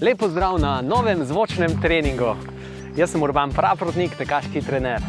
[0.00, 2.36] Lepo zdrav na novem zvočnem treningu.
[2.96, 5.00] Jaz sem Urban Pravrotnik, tekaški trener.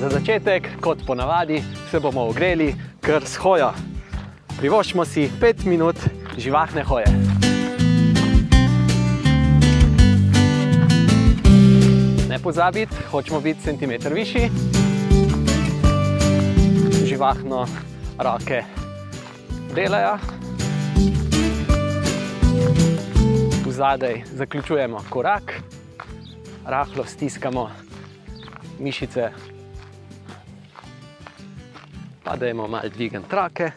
[0.00, 3.70] Za začetek, kot ponavadi, se bomo ogreli kar s hojo.
[4.58, 5.96] Privoščimo si 5 minut
[6.36, 7.06] živahne hoje.
[12.28, 14.50] Ne pozabiti, hočemo biti centimeter višji.
[17.08, 17.64] Živahno
[18.18, 18.62] roke
[19.74, 20.39] delajo.
[23.80, 25.54] Zadaj zaključujemo korak,
[26.66, 27.70] rahlo stiskamo
[28.78, 29.30] mišice,
[32.24, 33.70] pa dajmo malo dvigen trake,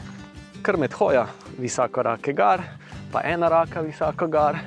[0.61, 1.25] kar med hojo,
[1.59, 2.61] visoko roke gar,
[3.11, 4.57] pa ena roka visoko gar,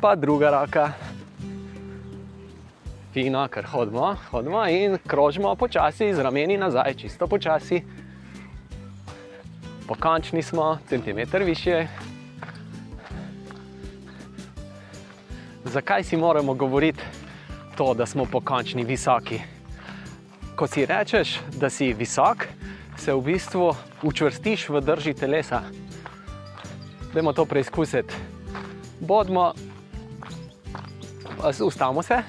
[0.00, 0.92] pa druga roka.
[3.12, 7.82] Fino, ker hodimo, hodimo in krožimo počasi z rameni nazaj, čisto počasi.
[9.88, 11.86] Pokončni smo, centimeter više.
[15.68, 17.02] Zakaj si moramo govoriti
[17.76, 19.40] to, da smo pokončni visoki?
[20.56, 22.46] Ko si rečeš, da si visok,
[22.96, 25.60] se v bistvu učvrstiš v drži telesa.
[27.14, 28.14] Dajmo to preizkusiti.
[29.00, 29.52] Bodimo,
[31.60, 32.22] ustavimo se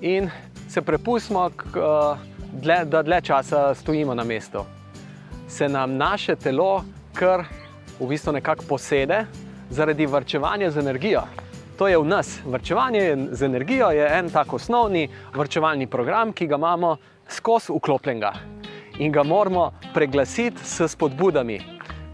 [0.00, 0.30] in
[0.68, 1.50] se prepustimo,
[2.84, 4.64] da dlje časa stojimo na mestu.
[5.48, 6.84] Se nam naše telo
[7.14, 7.44] kar
[8.00, 9.24] v bistvu nekako posede
[9.70, 11.22] zaradi vrčevanja z energijo.
[11.78, 12.40] To je v nas.
[12.42, 16.96] Vrčevanje z energijo je en tak osnovni vrčevalni program, ki ga imamo
[17.28, 18.32] skozi vklopljenega
[18.98, 21.60] in ga moramo preglasiti s spodbudami,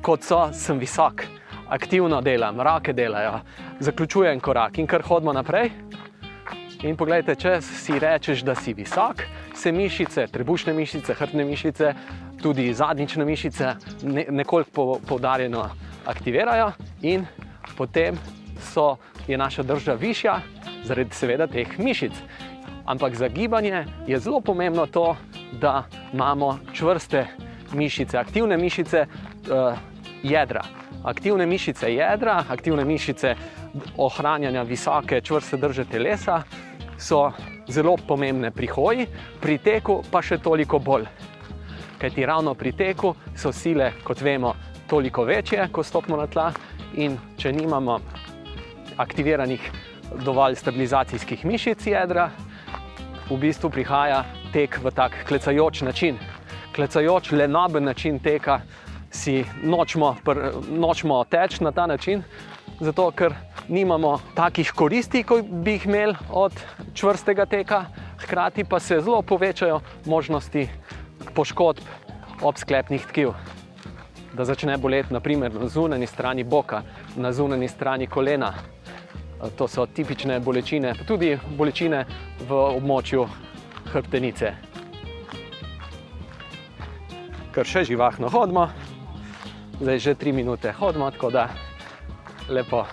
[0.03, 1.25] kot so sem visok,
[1.69, 3.41] aktivno delam, roke delajo,
[3.81, 5.71] zaključujem korak in kar hodimo naprej.
[6.85, 9.25] In poglejte, če si rečeš, da si visok,
[9.57, 11.95] se mišice, trebušne mišice, hrbtne mišice,
[12.43, 15.71] tudi zadnjične mišice ne, nekoliko poudarjeno
[16.05, 17.25] aktivirajo, in
[17.79, 18.21] potem
[18.61, 20.41] so, je naša drža višja,
[20.85, 22.13] zaradi seveda teh mišic.
[22.85, 25.17] Ampak za gibanje je zelo pomembno to,
[25.61, 27.27] da imamo čvrste
[27.73, 29.79] mišice, aktivne mišice uh,
[30.23, 30.65] jedra.
[31.05, 33.35] Aktivne mišice jedra, aktivne mišice
[33.97, 36.43] ohranjanja visoke, čvrste drže telesa
[36.99, 37.33] so
[37.69, 39.07] zelo pomembne pri hoji,
[39.41, 41.09] pri teku pa še toliko bolj.
[41.99, 44.55] Ker ti ravno pri teku so sile, kot vemo,
[44.89, 46.53] toliko večje, ko stopimo na tla,
[46.95, 47.99] in če nimamo
[48.97, 49.71] aktiviranih
[50.25, 52.31] dovolj stabilizacijskih mišic jedra,
[53.31, 56.19] v bistvu prihaja tek v tak klecajoč način.
[56.75, 58.61] Klecajoč, lenoben način teka,
[59.11, 60.17] si nočemo,
[60.69, 62.23] nočemo teči na ta način,
[62.81, 63.35] zato ker
[63.69, 66.53] nimamo takih koristi, kot bi jih imeli od
[66.95, 67.85] čvrstega teka,
[68.19, 70.69] hkrati pa se zelo povečajo možnosti
[71.35, 71.83] poškodb
[72.43, 73.33] ob sklepnih tkiv.
[74.35, 76.83] Da začne boleti, naprimer, na zunanji strani boka,
[77.17, 78.53] na zunanji strani kolena.
[79.45, 82.05] To so tipične bolečine, pa tudi bolečine
[82.49, 83.27] v območju
[83.93, 84.55] hrbtenice.
[87.53, 88.65] Ker še živahno hodimo,
[89.83, 91.49] zdaj že tri minute hodimo, tako da
[92.49, 92.87] lepo.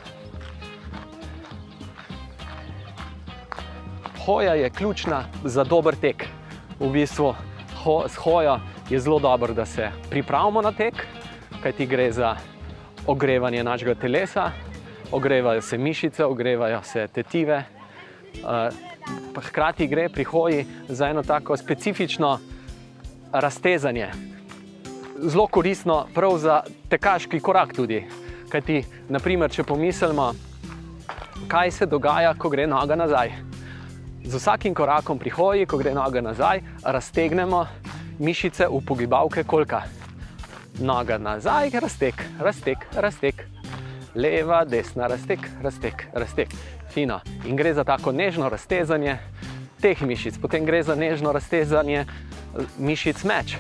[4.25, 6.28] Hoja je ključna za dober tek.
[6.79, 7.31] V bistvu
[7.83, 11.00] ho, s hojo je zelo dobro, da se pripravimo na tek,
[11.63, 12.35] kajti gre za
[13.07, 14.51] ogrevanje našega telesa,
[15.12, 17.64] ogrevajo se mišice, ogrevajo se tetive.
[18.44, 18.74] Uh,
[19.44, 22.40] hkrati gre pri hoji za eno tako specifično
[23.32, 24.12] raztezanje.
[25.18, 28.04] Zelo koristno, prav za tekaški korak tudi.
[28.50, 30.32] Kajti, naprimer, če pomislimo,
[31.48, 33.32] kaj se dogaja, ko gre noga nazaj.
[34.26, 37.66] Z vsakim korakom pri hoji, ko gre noga nazaj, raztegnemo
[38.20, 39.84] mišice v pogibalke kolka.
[40.80, 43.46] Noga nazaj, raztek, raztek, raztek,
[44.16, 46.50] leva, desna, raztek, raztek, raztek.
[46.92, 47.20] Fino.
[47.46, 49.18] In gre za tako nežno raztezanje
[49.82, 52.08] teh mišic, potem gre za nežno raztezanje eh,
[52.78, 53.56] mišic meč.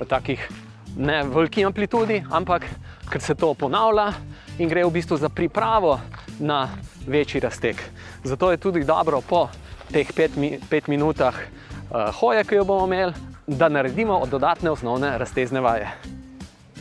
[0.00, 0.48] V takih
[0.96, 2.66] ne veliki amplitudi, ampak
[3.10, 4.12] ker se to ponavlja
[4.58, 6.00] in gre v bistvu za pripravo
[6.38, 6.68] na
[7.06, 7.82] večji raztek.
[8.24, 9.48] Zato je tudi dobro po
[9.92, 10.36] teh pet,
[10.70, 13.12] pet minutah uh, hoje, ki jo bomo imeli,
[13.46, 15.90] da naredimo dodatne osnovne raztezne vaje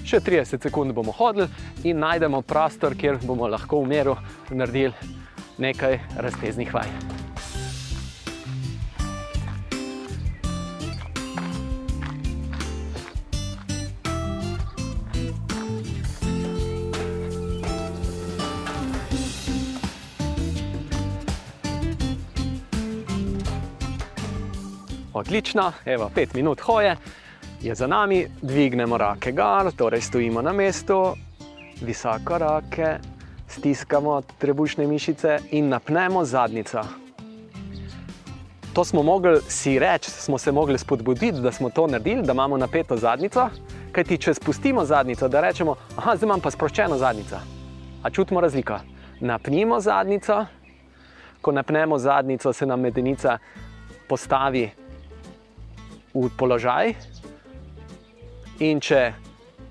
[0.09, 1.45] še 30 sekund bomo hodili
[1.85, 4.15] in najdemo prostor, kjer bomo lahko v miru
[4.49, 4.93] naredili
[5.61, 6.89] nekaj razteznih vaj.
[25.19, 26.95] Odlično, evo, pet minut hoje
[27.61, 31.15] je za nami, dvignemo roke gor, torej stojimo na mestu,
[31.81, 32.97] visoko roke,
[33.47, 36.81] stiskamo trebušne mišice in napnemo zadnico.
[38.73, 42.57] To smo mogli si reči, smo se mogli spodbuditi, da smo to naredili, da imamo
[42.57, 43.49] napeto zadnico.
[43.91, 47.35] Kaj ti, če spustimo zadnico, da rečemo, da imam pa sproščeno zadnico.
[48.03, 48.79] A čutimo razliko.
[49.19, 50.45] Napnimo zadnico,
[51.41, 53.37] ko napnemo zadnico, se nam medenica
[54.07, 54.69] postavi
[56.13, 57.18] v položaj.
[58.59, 59.13] In če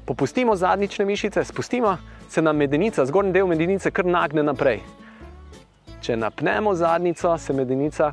[0.08, 1.96] popustimo zadnjične mišice, spustimo,
[2.28, 4.80] se nam medenica, zgornji del medenice, kar nagne naprej.
[6.00, 8.12] Če napnemo zadnjico, se medenica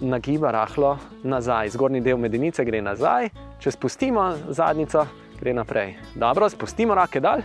[0.00, 1.74] nagiba rahlo nazaj.
[1.74, 3.28] Zgornji del medenice gre nazaj,
[3.60, 5.04] če spustimo zadnjico,
[5.40, 5.98] gre naprej.
[6.16, 7.44] Dobro, spustimo roke dal.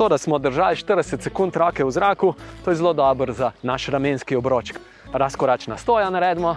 [0.00, 2.32] To, da smo držali 40 sekund roke v zraku,
[2.64, 4.80] to je zelo dobro za naš ramenski obroček.
[5.12, 6.56] Razkoračna stoja naredimo,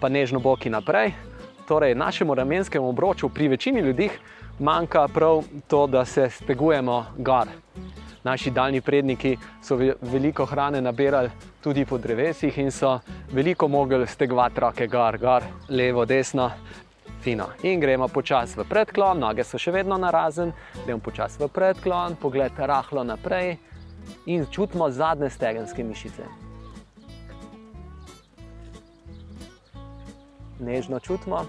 [0.00, 1.31] pa nežno boki naprej.
[1.68, 4.10] Torej, našemu ramenskemu obroču pri večini ljudi
[4.58, 7.48] manjka prav to, da se stegujemo gor.
[8.24, 11.30] Naši daljni predniki so veliko hrane nabirali
[11.62, 12.98] tudi po drevesih in so
[13.32, 16.50] veliko mogli stegovati roke gor, gor, levo, desno.
[17.22, 17.46] Fino.
[17.62, 20.50] In gremo počasi v predklon, noge so še vedno na razen,
[20.84, 23.58] gremo počasi v predklon, pogled rahlo naprej
[24.26, 26.26] in čutimo zadnje stegenske mišice.
[30.62, 31.42] Nežno čutimo.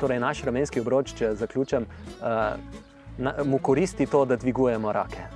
[0.00, 5.28] Torej, naš ramenski obroč, če zaključim, uh, mu koristi to, da dvigujemo rake.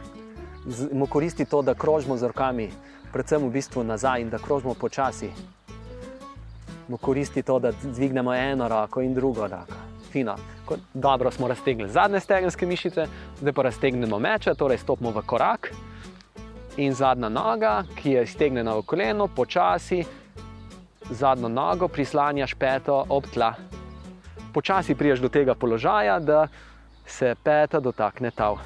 [0.67, 2.67] Z, mu koristi to, da krožimo z rokami,
[3.13, 5.31] predvsem v bistvu nazaj in da krožimo počasi.
[6.89, 9.79] Mu koristi to, da dvignemo eno roko in drugo roko.
[10.11, 10.35] Fino.
[10.95, 13.07] Dobro smo raztegnili zadnje stegenske mišice,
[13.41, 15.71] zdaj pa raztegnemo meče, torej stopimo v korak.
[16.77, 20.05] In zadnja noga, ki je iztegnjena v koleno, počasi
[21.11, 23.55] zadnjo nogo prislanjaš peto ob tla
[24.59, 26.49] počasi priješ do tega položaja, da
[27.07, 28.59] se peta dotakne tav.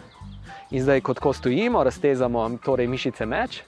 [0.70, 3.60] In zdaj, kot ko stojimo, raztezamo torej mišice meč,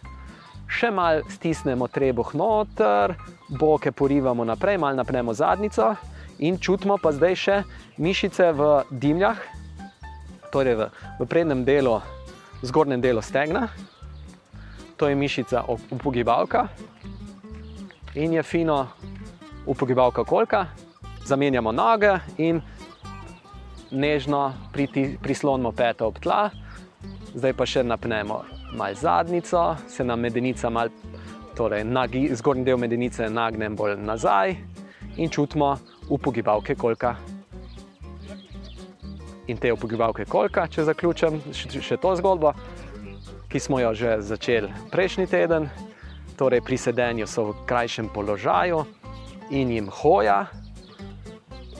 [0.65, 3.13] še malo stisnemo trebuh noter,
[3.61, 5.95] boke porivamo naprej, malo napnemo zadnico
[6.39, 7.59] in čutimo pa zdaj še
[8.01, 9.45] mišice v dimljah,
[10.49, 10.89] torej v,
[11.21, 11.99] v prednjem delu,
[12.65, 13.69] zgornjem delu stegna.
[14.97, 16.69] To je mišica upogibalka
[18.15, 18.87] in je fino
[19.67, 20.67] upogibalka kolka,
[21.25, 22.61] zamenjamo noge in
[23.91, 26.51] nežno priti, prislonimo peto ob tla,
[27.35, 28.43] zdaj pa še napnemo
[28.75, 30.91] malo zadnico, se nam medenica mal,
[31.55, 34.57] torej nagi, zgornji del medenice nagne bolj nazaj
[35.17, 35.77] in čutimo
[36.11, 37.15] upogibalke kolka.
[39.47, 42.55] In te upogibalke kolka, če zaključim še to zgodbo,
[43.49, 45.69] ki smo jo že začeli prejšnji teden,
[46.37, 48.85] torej pri sedenju so v krajšem položaju
[49.51, 50.47] in jim hoja,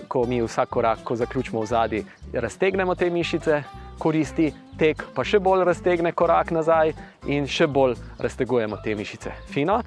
[0.09, 3.63] ko mi vsak korak, ko zaključimo v zadnji, raztegnemo te mišice,
[3.99, 6.93] koristi tek, pa še bolj raztegne korak nazaj
[7.31, 9.33] in še bolj raztegujemo te mišice.
[9.51, 9.81] Fino,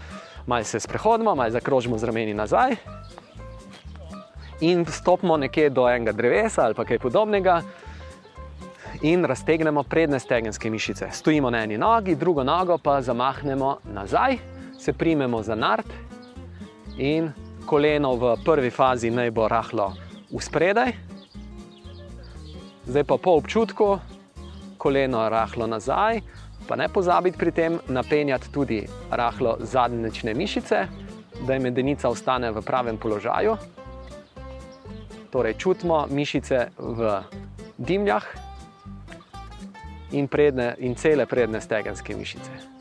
[0.48, 2.76] malo se sprehodimo, malo zakrožimo z rameni nazaj
[4.62, 7.62] in stopimo nekje do enega drevesa ali kaj podobnega.
[9.06, 11.12] In raztegnemo prednje stegenske mišice.
[11.14, 14.40] Stojimo na eni nogi, drugo nogo pa zamahnemo nazaj,
[14.78, 15.86] se primemo za nard
[16.98, 17.32] in
[17.66, 19.94] koleno v prvi fazi naj bo rahlo
[20.32, 20.92] v spredaj,
[22.86, 24.00] zdaj pa po občutku,
[24.78, 26.22] koleno rahlo nazaj,
[26.68, 30.88] pa ne pozabiti pri tem napenjati tudi rahlo zadnje mišice,
[31.48, 33.58] da je medenica ostane v pravem položaju.
[35.32, 37.22] Torej, čutimo mišice v
[37.78, 38.24] dimljah
[40.12, 42.77] in, predne, in cele predne stegenske mišice.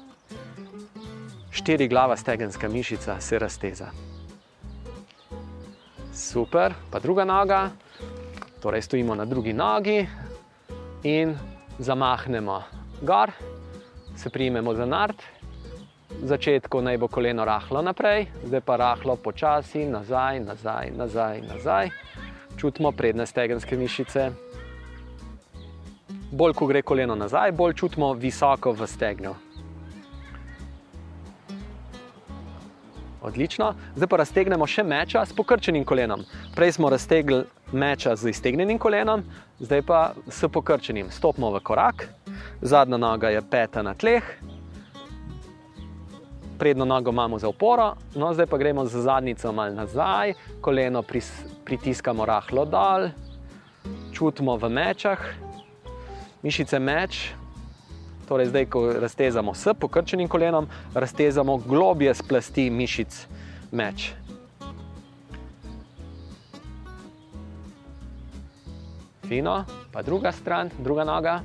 [1.56, 3.86] Štiri glava stegenska mišica se razteza.
[6.12, 7.70] Super, pa druga noga,
[8.62, 10.06] torej stojimo na drugi nogi
[11.02, 11.32] in
[11.78, 12.62] zamahnemo
[13.02, 13.30] gor,
[14.16, 15.16] se prijmemo za nard.
[16.20, 21.90] V začetku naj bo koleno rahlo naprej, zdaj pa rahlo počasi, nazaj, nazaj, nazaj, nazaj.
[22.56, 24.30] Čutimo predne stegenske mišice.
[26.32, 29.45] Bolj ko gre koleno nazaj, bolj čutimo visoko v stegnu.
[33.26, 33.72] Odlično.
[33.96, 36.22] Zdaj pa raztegnemo še meča s pokrčenim kolenom.
[36.54, 37.40] Prej smo raztegli
[37.72, 39.24] meča z iztegnjenim kolenom,
[39.58, 41.10] zdaj pa s pokrčenim.
[41.10, 42.06] Stopimo v korak,
[42.62, 44.22] zadnja noga je peta na tleh,
[46.58, 51.32] prednjo nogo imamo za oporo, no zdaj pa gremo z zadnjico mal nazaj, koleno pris,
[51.64, 53.08] pritiskamo rahlo dol,
[54.14, 55.26] čutimo v mečah,
[56.42, 57.34] mišice meč,
[58.28, 63.26] Torej, zdaj, ko raztezamo s pokrčenim kolenom, raztezamo globje splasti mišic
[63.72, 64.12] meč.
[69.28, 71.40] Fino, pa druga stran, druga noga,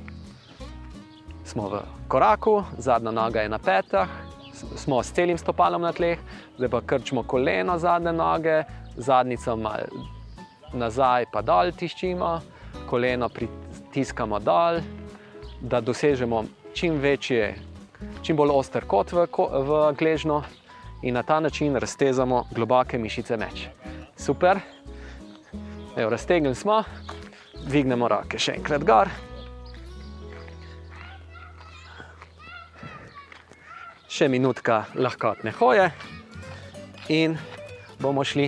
[1.45, 4.09] smo v koraku, zadnja noga je na petah,
[4.75, 6.19] smo s celim stopalom na tleh,
[6.57, 8.63] zdaj pa krčimo koleno zadnje noge,
[8.97, 10.05] zadnjico malo
[10.73, 12.31] nazaj, pa dol tiščimo,
[12.89, 14.79] koleno pritiskamo dol,
[15.61, 17.53] da dosežemo čim večji,
[18.23, 20.43] čim bolj oster kot v, v gležno
[21.03, 23.67] in na ta način raztezamo globoke mišice meč.
[24.17, 24.59] Super,
[25.97, 26.83] Evo, raztegnili smo,
[27.67, 29.09] dvignemo roke še enkrat gor.
[34.07, 35.89] Še minutka lahkotne hoje
[37.11, 37.35] in
[37.99, 38.47] bomo šli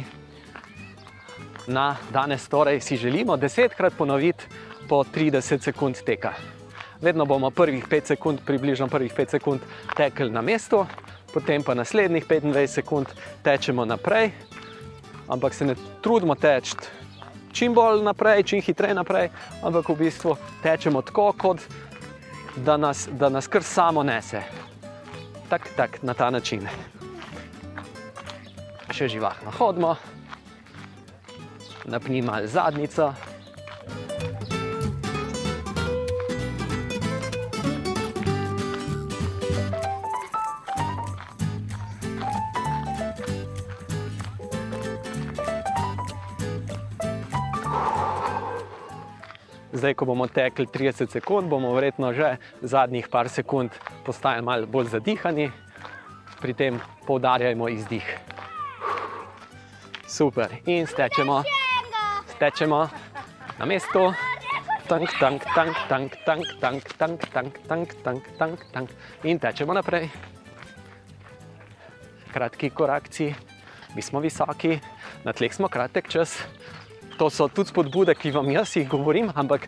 [1.68, 2.48] na danes.
[2.48, 4.48] Torej, si želimo desetkrat ponoviti
[4.88, 6.53] po 30 sekund teka.
[7.02, 9.62] Vedno bomo prvih 5 sekund, približno prvih 5 sekund,
[9.98, 10.86] tekli na mestu,
[11.34, 13.08] potem pa naslednjih 25 sekund
[13.44, 14.32] tečemo naprej,
[15.28, 16.76] ampak se ne trudimo teči
[17.54, 19.30] čim bolj naprej, čim hitreje naprej,
[19.64, 21.62] ampak v bistvu tečemo tako, kot
[22.56, 24.42] da nas, da nas kar samo nese.
[25.50, 26.68] Tak, tak, na ta način.
[28.94, 29.96] Še živahno hodimo,
[31.86, 33.14] napnimo zadnjico.
[49.84, 53.76] Zdaj, ko bomo tekli 30 sekund, bomo verjetno že zadnjih par sekund
[54.08, 55.50] postali malo bolj zadihani,
[56.40, 58.08] pri tem poudarjajmo izdih.
[60.08, 61.44] Super, in stečemo,
[62.32, 62.80] stečemo
[63.60, 64.14] na mestu.
[64.88, 68.90] Tank, tank, tank, tank, tank, tank, tank, tank, tank, tank, tank, tank.
[69.28, 70.08] In tečemo naprej.
[72.32, 73.34] Kratki korakci,
[73.96, 74.80] mi smo visoki,
[75.28, 76.40] na tleh smo kratek čas
[77.18, 79.68] to so tudi spodbude, ki vam jaz jih govorim, ampak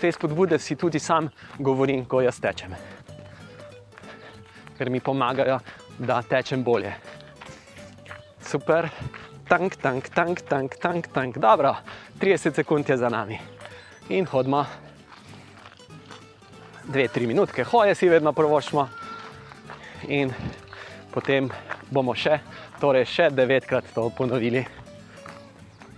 [0.00, 1.28] te spodbude si tudi sam
[1.58, 2.74] govorim, ko jaz tečem.
[4.78, 5.58] Ker mi pomagajo,
[5.98, 6.94] da tečem bolje.
[8.44, 8.88] Super,
[9.48, 11.38] tank, tank, tank, tank, tank, tank.
[11.38, 11.76] Dobro,
[12.20, 13.38] 30 sekund je za nami.
[14.08, 14.64] In hodimo.
[16.84, 18.88] Dve, tri minutke hoje si vedno prvošmo,
[20.08, 20.32] in
[21.14, 21.48] potem
[21.90, 22.40] bomo še,
[22.80, 24.83] torej še devetkrat to ponovili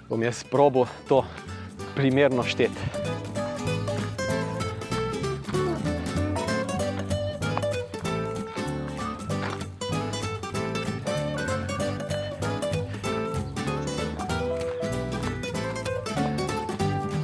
[0.09, 1.25] bom jaz probo to
[1.95, 2.81] primerno šteti.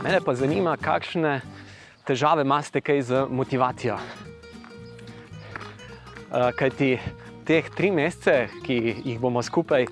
[0.02, 1.40] Mene pa zanima, kakšne
[2.04, 3.96] težave imate kaj z motivacijo.
[6.32, 6.98] Eh, Kaj ti
[7.44, 9.86] teh tri mesece, ki jih bomo skupaj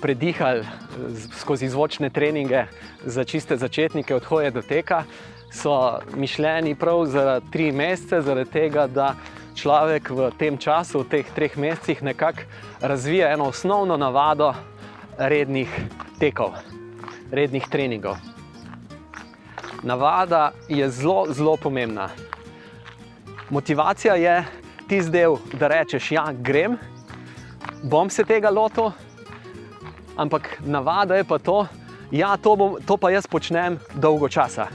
[0.00, 0.66] predihali
[1.38, 2.64] skozi zvočne treninge
[3.04, 5.04] za čiste začetnike od hoje do teka,
[5.52, 9.14] so mišljeni prav za tri mesece, zaradi tega, da
[9.54, 12.46] človek v tem času, v teh treh mesecih, nekako
[12.80, 14.54] razvija eno osnovno navado
[15.18, 15.68] rednih
[16.18, 16.54] tekov,
[17.32, 18.16] rednih treningov.
[19.82, 22.10] Navada je zelo, zelo pomembna.
[23.50, 24.44] Motivacija je
[24.88, 26.76] tisti del, da rečeš, ja, grem,
[27.82, 28.90] bom se tega lotil,
[30.18, 34.66] ampak navada je pa to, da ja, to, to pa jaz počnem dolgo časa.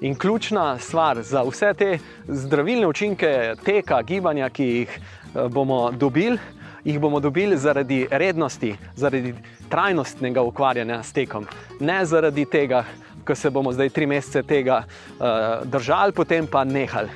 [0.00, 6.38] In ključna stvar za vse te zdravilne učinke teka, gibanja, ki jih eh, bomo dobili,
[6.84, 9.34] jih bomo dobili zaradi rednosti, zaradi
[9.68, 11.46] trajnostnega ukvarjanja s tekom.
[11.80, 12.84] Ne zaradi tega,
[13.24, 15.26] ko se bomo zdaj tri mesece tega uh,
[15.68, 17.10] držali, potem pa nehali.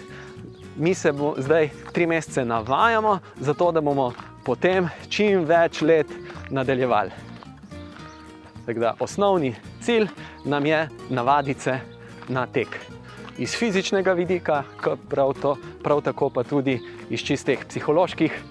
[0.77, 4.12] Mi se zdaj tri mesece navajamo, zato da bomo
[4.45, 6.07] potem čim več let
[6.51, 7.32] nadaljevali.
[8.66, 10.07] Da, osnovni cilj
[10.45, 11.78] nam je navaditi se
[12.28, 12.69] na tek.
[13.38, 14.62] Iz fizičnega vidika,
[15.09, 18.42] prav, to, prav tako pa tudi iz čistih psiholoških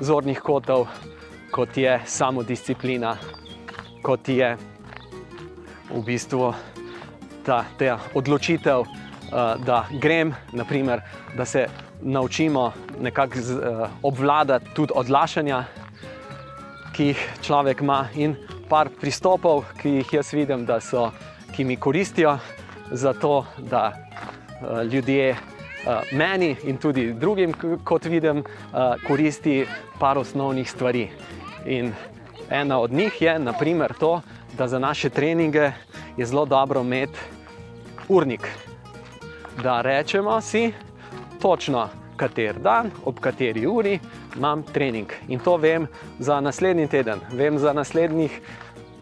[0.00, 0.86] zornih kotov,
[1.50, 3.16] kot je samodisciplina,
[4.02, 4.56] kot je
[5.90, 6.52] v bistvu
[7.44, 8.88] ta, ta odločitev, uh,
[9.66, 11.00] da grem, naprimer,
[11.36, 11.66] da se
[12.02, 15.64] naučimo nekako uh, obvladati tudi odlašanja,
[16.92, 18.06] ki jih človek ima
[18.68, 21.10] par pristopov, ki jih jaz vidim, da so,
[21.54, 22.38] ki mi koristijo
[22.90, 27.54] za to, da uh, ljudje uh, meni in tudi drugim,
[27.84, 29.66] kot vidim, uh, koristi
[29.98, 31.08] par osnovnih stvari.
[31.66, 31.92] In
[32.50, 34.20] ena od njih je, naprimer, to,
[34.58, 35.70] da za naše treninge
[36.16, 37.18] je zelo dobro imeti
[38.08, 38.48] urnik.
[39.62, 40.72] Da rečemo si
[41.42, 43.98] točno, kater dan, ob kateri uri
[44.36, 45.12] imam trening.
[45.28, 45.86] In to vem
[46.18, 48.40] za naslednji teden, vem za naslednjih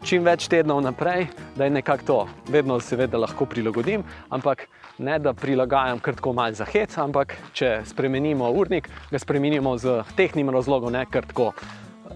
[0.04, 2.18] čim več tednov naprej, da je nekako to.
[2.52, 4.66] Vedno seveda lahko prilagodim, ampak
[4.98, 10.02] ne da prilagajam kar tako malce za hec, ampak če spremenimo urnik, ga spremenimo z
[10.16, 11.52] tehnim razlogom, ne kar tako,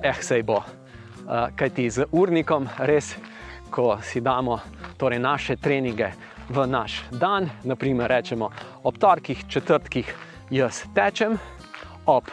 [0.02, 0.62] eh, sej bo.
[1.28, 3.12] Uh, Kaj ti z urnikom res,
[3.70, 4.60] ko si damo
[4.96, 6.12] torej naše treninge
[6.48, 8.48] v naš dan, naprimer rečemo
[8.82, 10.08] ob torkih, četrtkih,
[10.50, 11.36] jaz tečem,
[12.06, 12.24] ob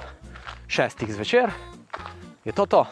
[0.68, 1.52] šestih zvečer
[2.46, 2.86] je to to.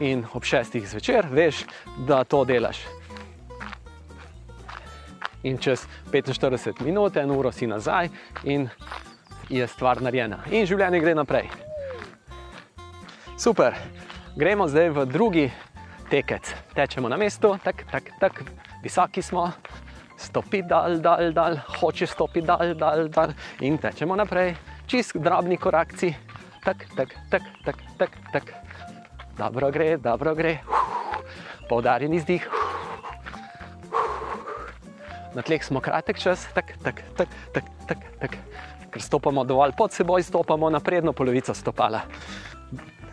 [0.00, 1.64] In ob šestih zvečer veš,
[2.06, 2.84] da to delaš.
[5.42, 8.08] In čez 45 minut, eno uro si nazaj
[8.44, 8.68] in
[9.48, 10.42] je stvar narejena.
[10.50, 11.48] In življenje gre naprej.
[13.38, 13.74] Super,
[14.36, 15.46] gremo zdaj v drugi
[16.10, 16.54] tekec.
[16.74, 18.42] Tečemo na mestu, tako, tako, tak.
[18.82, 19.50] visoki smo,
[20.16, 24.54] stopi dal, dal, dal, hoče stopi dal, dal, dal in tečemo naprej,
[24.86, 26.14] čist drobni korakci,
[26.66, 28.16] tako, tako, tako, tako, tako.
[28.32, 28.44] Tak.
[29.38, 30.58] Dobro gre, dobro gre,
[31.68, 32.48] poudarjen izdih.
[35.34, 38.32] Na tleh smo kratek čas, tako, tako, tako, tako, tak, tak.
[38.90, 42.00] ker stopamo dovolj pod seboj, stopamo na prednjo polovico stopala.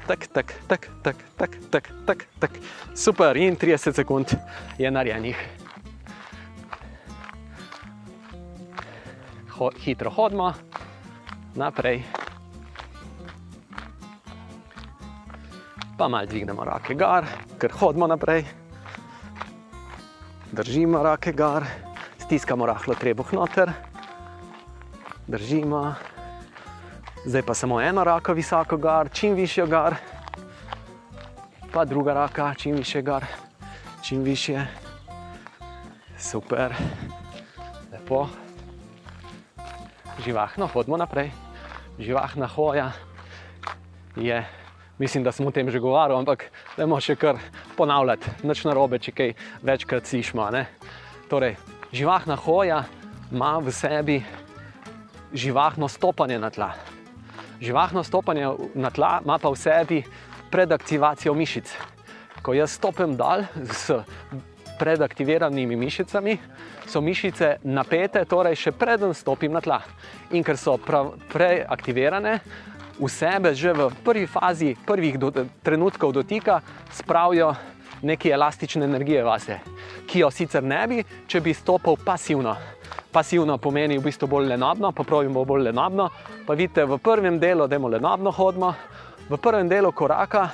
[0.07, 2.51] Tak, tak, tak, tak, tak, tak, tak, tak.
[2.95, 4.31] Super, in 30 sekund
[4.77, 5.37] je narejenih.
[9.59, 10.53] Ho, hitro hodimo
[11.55, 12.03] naprej.
[15.97, 17.25] Pa malo dvignemo roke gor,
[17.61, 18.45] ker hodimo naprej.
[20.51, 21.63] Držimo roke gor,
[22.17, 23.71] stiskamo rahlo trebuh noter,
[25.27, 25.93] držimo.
[27.25, 29.95] Zdaj pa samo eno roko visoko gor, čim više gor,
[31.73, 33.25] pa druga roka, čim više gor,
[34.01, 34.65] čim više.
[36.17, 36.73] Super,
[37.91, 38.27] lepo.
[40.25, 41.31] Živahno, hodimo naprej.
[41.99, 42.91] Živahna hoja
[44.15, 44.45] je,
[44.99, 46.45] mislim, da smo o tem že govorili, ampak
[46.77, 47.39] da moramo še kar
[47.77, 50.49] ponavljati, nič narobe, če kaj večkrat slišimo.
[51.29, 51.55] Torej,
[51.91, 52.83] živahna hoja
[53.31, 54.21] ima v sebi
[55.33, 56.73] živahno stopanje na tla.
[57.61, 60.03] Živahno stopanje na tla ima pa v sebi
[60.51, 61.73] predaktivacijo mišic.
[62.41, 63.89] Ko jaz stopim dal s
[64.79, 66.37] predaktiviranimi mišicami,
[66.87, 69.79] so mišice napete, torej še preden stopim na tla.
[70.35, 72.39] In ker so preaktivirane,
[72.99, 75.31] v sebe že v prvi fazi, prvih do,
[75.63, 77.55] trenutkov dotika, spravijo
[78.03, 79.59] neke elastične energije vase,
[80.07, 82.55] ki jo sicer ne bi, če bi stopil pasivno.
[83.13, 86.09] Pasivno pomeni v bistvu bolj lenobno, pa pravimo bolj lenobno.
[86.47, 88.73] Pa vidite, v prvem delu, da je lenobno hodimo,
[89.29, 90.49] v prvem delu koraka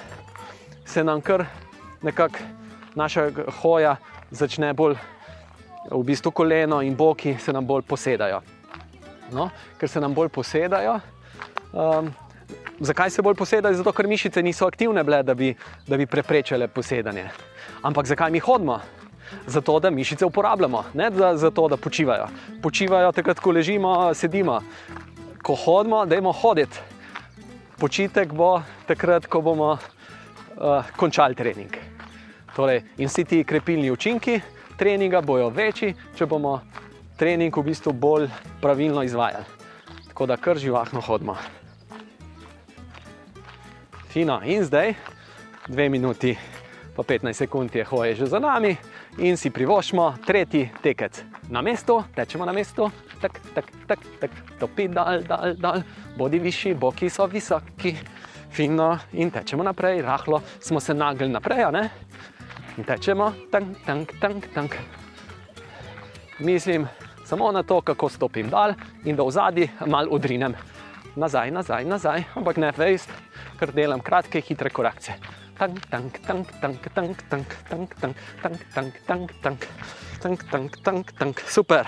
[0.85, 1.45] se nam kar
[2.03, 2.39] nekako
[2.95, 3.29] naša
[3.61, 3.95] hoja
[4.31, 4.97] začne bolj,
[5.91, 8.41] v bistvu koleno in boki se nam bolj posedajo.
[9.31, 9.49] No,
[9.79, 10.99] ker se nam bolj posedajo.
[11.73, 12.11] Um,
[12.79, 13.75] zakaj se bolj posedajo?
[13.75, 15.53] Zato, ker mišice niso aktivne, bile, da, bi,
[15.87, 17.29] da bi preprečile posedanje.
[17.81, 18.79] Ampak zakaj mi hodimo?
[19.47, 22.27] Zato, da mišice uporabljamo, ne da, zato, da počivajo.
[22.61, 24.61] Počivajo takrat, ko ležimo, sedimo.
[25.43, 26.79] Ko hodimo, da imamo hoditi.
[27.79, 31.77] Počitek bo takrat, ko bomo uh, končali trening.
[32.55, 34.41] Torej, in vsi ti krepilni učinki
[34.79, 36.59] treninga bojo večji, če bomo
[37.19, 38.29] trening v bistvu bolj
[38.61, 39.43] pravilno izvajali.
[40.07, 41.35] Tako da kar živahno hodimo.
[44.09, 44.93] Fino, in zdaj,
[45.67, 46.37] dve minuti,
[46.95, 48.73] pa 15 sekund je hoje že za nami,
[49.21, 51.21] in si privoščimo tretji tekec.
[51.53, 52.89] Na mestu, tečemo na mestu,
[53.21, 55.83] tako, tako, tako, tak, topi dal, dal, dal,
[56.17, 57.93] bodi višji, boki so visoki,
[58.49, 61.89] fino, in tečemo naprej, rahlo smo se nagli naprej, ne?
[62.81, 64.73] In tečemo, tank, tank, tank, tank.
[66.39, 66.87] Mislim
[67.29, 68.73] samo na to, kako stopim dal
[69.05, 70.57] in da v zadnji malo udrinem
[71.19, 73.11] nazaj, nazaj, nazaj, ampak ne vejst,
[73.59, 75.17] ker delam kratke, hitre korakce.
[75.59, 79.65] Tank, tank, tank, tank, tank, tank, tank, tank, tank, tank, tank,
[80.21, 81.87] tank, tank, tank, tank, super.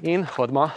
[0.00, 0.70] In hodimo.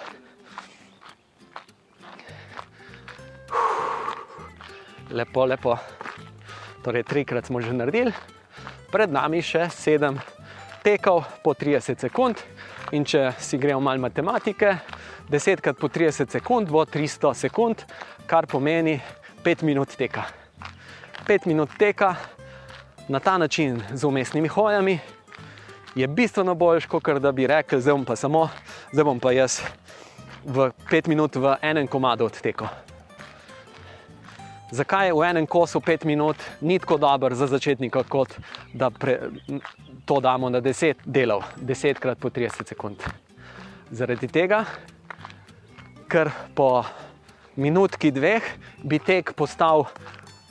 [5.11, 5.77] Lepo, lepo.
[6.83, 8.11] Torej, trikrat smo že naredili,
[8.91, 10.19] pred nami še sedem
[10.83, 12.41] tekov po 30 sekund.
[12.91, 14.75] In če si gremo malo matematike,
[15.31, 17.85] 10 krat po 30 sekund bo 300 sekund,
[18.27, 18.99] kar pomeni
[19.43, 20.23] 5 minut teka.
[21.27, 22.15] 5 minut teka
[23.07, 24.99] na ta način z umestnimi hojami
[25.95, 28.49] je bistveno boljš, kot da bi rekel, zdaj bom pa samo,
[28.91, 29.61] zdaj bom pa jaz
[30.45, 32.67] v 5 minut v enem komadu odtekel.
[34.71, 38.35] Zakaj v enem kosu 5 minut ni tako dober za začetnika, kot
[38.73, 39.19] da pre,
[40.05, 43.03] to damo na 10 delov, 10 krat po 30 sekund?
[43.91, 44.65] Zaradi tega,
[46.11, 46.83] ker po
[47.55, 48.43] minutki dveh
[48.83, 49.85] bi tek postal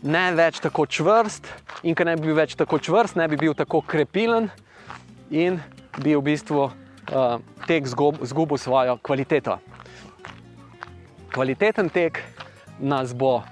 [0.01, 1.45] ne več tako čvrst,
[1.85, 4.49] in ker ne bi bil več tako čvrst, ne bi bil tako krepilen
[5.29, 5.61] in
[6.01, 6.73] bi v bistvu uh,
[7.69, 9.59] tek izgubil svojo kvaliteto.
[11.31, 12.23] Kvaliteten tek
[12.81, 13.43] nas bo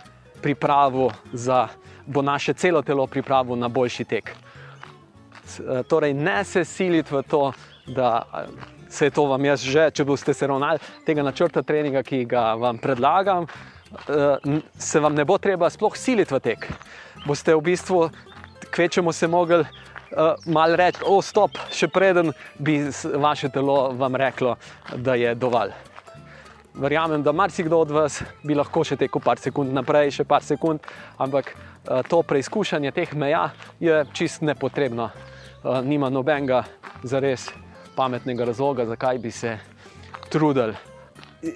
[0.42, 1.68] pripravil za,
[2.06, 4.32] bo naše celo telo pripravil na boljši tek.
[4.32, 7.52] Uh, torej, ne se siliti v to,
[7.86, 12.02] da uh, se je to vam jaz že, če boste se ravnali tega načrta treninga,
[12.02, 13.46] ki ga vam predlagam.
[13.88, 16.66] Uh, se vam ne bo treba sploh siliti v tek.
[17.26, 18.08] Boste v bistvu,
[18.70, 22.82] kvečemo se mogli uh, malo reči, o, stop, še preden bi
[23.16, 24.56] vaše telo vam reklo,
[24.96, 25.72] da je dovolj.
[26.78, 30.84] Verjamem, da marsikdo od vas bi lahko še tekel par sekund naprej, še par sekund,
[31.16, 33.48] ampak uh, to preizkušanje teh meja
[33.80, 35.08] je čist nepotrebno.
[35.64, 36.66] Uh, nima nobenega
[37.02, 37.48] zares
[37.98, 39.58] pametnega razloga, zakaj bi se
[40.30, 40.74] trudili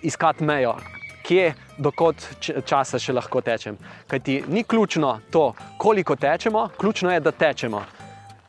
[0.03, 0.75] iskati mejo.
[1.23, 2.25] Kje, dokot
[2.67, 3.77] časa še lahko tečem.
[4.11, 7.83] Kaj ti ni ključno to, koliko tečemo, ključno je, da tečemo.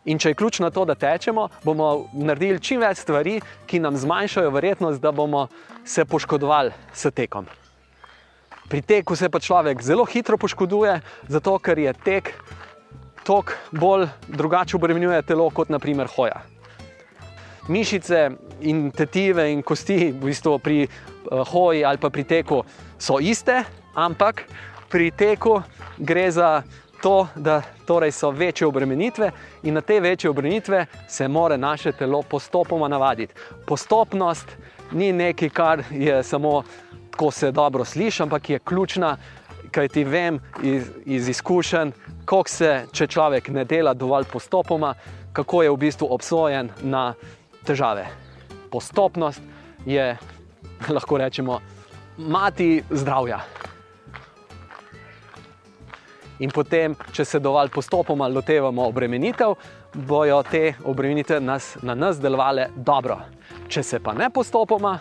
[0.10, 3.36] In če je ključno to, da tečemo, bomo naredili čim več stvari,
[3.70, 5.46] ki nam zmanjšajo verjetnost, da bomo
[5.86, 7.46] se poškodovali s tekom.
[8.70, 10.98] Pri teku se pa človek zelo hitro poškoduje,
[11.30, 12.34] zato ker je tek
[13.24, 16.42] tok bolj drugače obremenjuje telo kot naprimer hoja.
[17.67, 18.30] Mišice
[18.62, 22.63] in tetive in kosti v bistvu pri uh, hoji ali pa pri teku
[22.99, 23.63] so iste,
[23.95, 24.43] ampak
[24.89, 25.62] pri teku
[25.97, 26.63] gre za
[27.02, 29.32] to, da torej so večje obremenitve
[29.63, 33.34] in na te večje obremenitve se mora naše telo postopoma navaditi.
[33.65, 34.47] Postopnost
[34.91, 36.63] ni nekaj, kar je samo
[37.12, 39.17] tako se dobro sliši, ampak je ključna,
[39.71, 41.91] kaj ti vem iz, iz izkušenj,
[42.26, 44.93] kako se, če človek ne dela dovolj postopoma,
[45.34, 47.13] kako je v bistvu obsojen na
[47.65, 48.08] težave.
[48.71, 49.41] Postopnost
[49.86, 50.17] je,
[50.95, 51.60] lahko rečemo,
[52.17, 53.39] mati zdravja.
[56.39, 59.54] In potem, če se dovolj postopoma lotevamo obremenitev,
[59.93, 63.19] bojo te obremenitve nas, na nas delovale dobro.
[63.69, 64.97] Če se pa ne postopoma,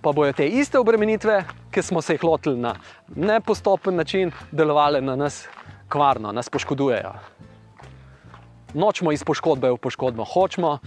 [0.00, 2.74] pa bojo te iste obremenitve, ki smo se jih lotili na
[3.14, 5.44] nepostopen način, delovale na nas
[5.88, 7.12] kvarno, nas poškodujejo.
[8.74, 10.78] Nočemo iz poškodbe v poškodbo, hočemo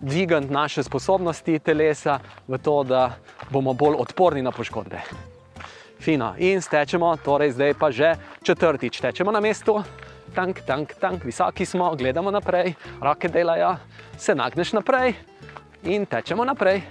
[0.00, 3.12] dvigati naše sposobnosti telesa v to, da
[3.50, 5.00] bomo bolj odporni na poškodbe.
[6.00, 6.34] Fino.
[6.38, 9.82] In stečemo, torej zdaj pa že četrtič, tečemo na mestu,
[10.34, 13.76] tank, tank, tank, visoki smo, gledamo naprej, roke delajo,
[14.18, 15.14] se nagneš naprej
[15.84, 16.82] in tečemo naprej.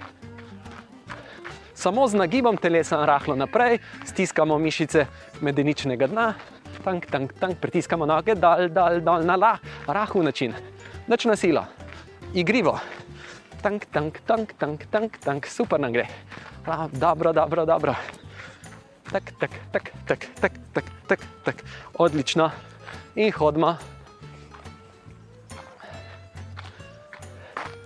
[1.74, 5.06] Samo z nagibom telesa rahlo naprej, stiskamo mišice
[5.42, 6.34] medeničnega dna,
[6.84, 10.54] tank, tank, tank, pritiskamo noge dol, dol, dol na la, rahu način,
[11.08, 11.66] noč na silo,
[12.34, 12.80] igrivo.
[13.62, 16.08] Tank, tank, tank, tank, tank, tank, super nam gre.
[16.92, 17.96] Dobro, dobro, dobro
[19.12, 21.58] tak, tak, tak, tak, tak, tak, tak, tak.
[21.98, 22.52] odlično.
[23.18, 23.78] In hodimo.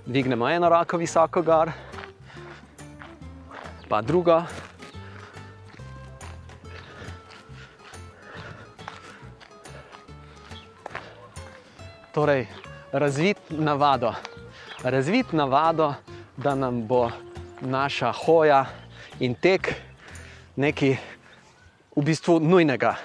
[0.05, 1.71] Dvignemo eno roko visoko gor,
[3.87, 4.43] pa drugo.
[12.11, 12.47] Torej,
[12.91, 14.11] razvit navado.
[14.83, 15.93] Razvit navado,
[16.37, 17.09] da nam bo
[17.61, 18.65] naša hoja
[19.19, 19.73] in tek
[20.55, 20.97] nekaj
[21.95, 22.95] v bistvu nujnega.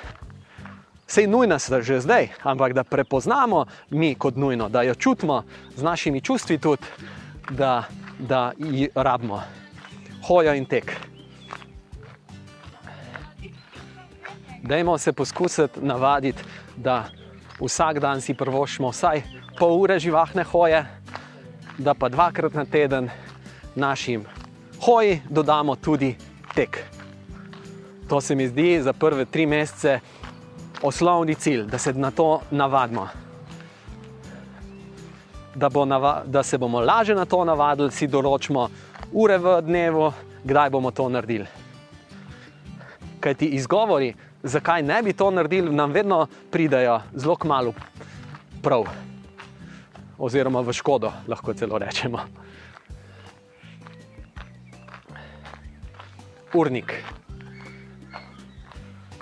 [1.07, 5.43] Sej nujna je že zdaj, ampak da prepoznamo mi kot nujno, da jo čutimo
[5.77, 6.83] z našimi čustvi, tudi
[7.51, 7.85] da,
[8.19, 9.43] da ji rabimo,
[10.27, 10.97] hojo in tek.
[14.63, 16.43] Dajmo se poskusiti navaditi,
[16.77, 17.05] da
[17.61, 19.23] vsak dan si prvošimo vsaj
[19.59, 20.85] pol ure živahne hoje,
[21.79, 23.11] da pa dvakrat na teden
[23.75, 24.25] našim
[24.85, 26.17] hoji dodamo tudi
[26.55, 26.85] tek.
[28.09, 30.01] To se mi zdi za prve tri mesece
[30.83, 33.09] osnovni cilj, da se na to navadimo.
[35.55, 38.69] Da, bo nava, da se bomo lažje na to navadili, si določimo
[39.13, 40.13] ure v dnevu,
[40.45, 41.47] kdaj bomo to naredili.
[43.21, 44.13] Kaj ti izgovori,
[44.43, 47.75] zakaj ne bi to naredili, nam vedno pridajo zelo malo
[48.63, 48.87] prav,
[50.19, 52.19] oziroma v škodo, lahko celo rečemo.
[56.55, 56.93] Urnik.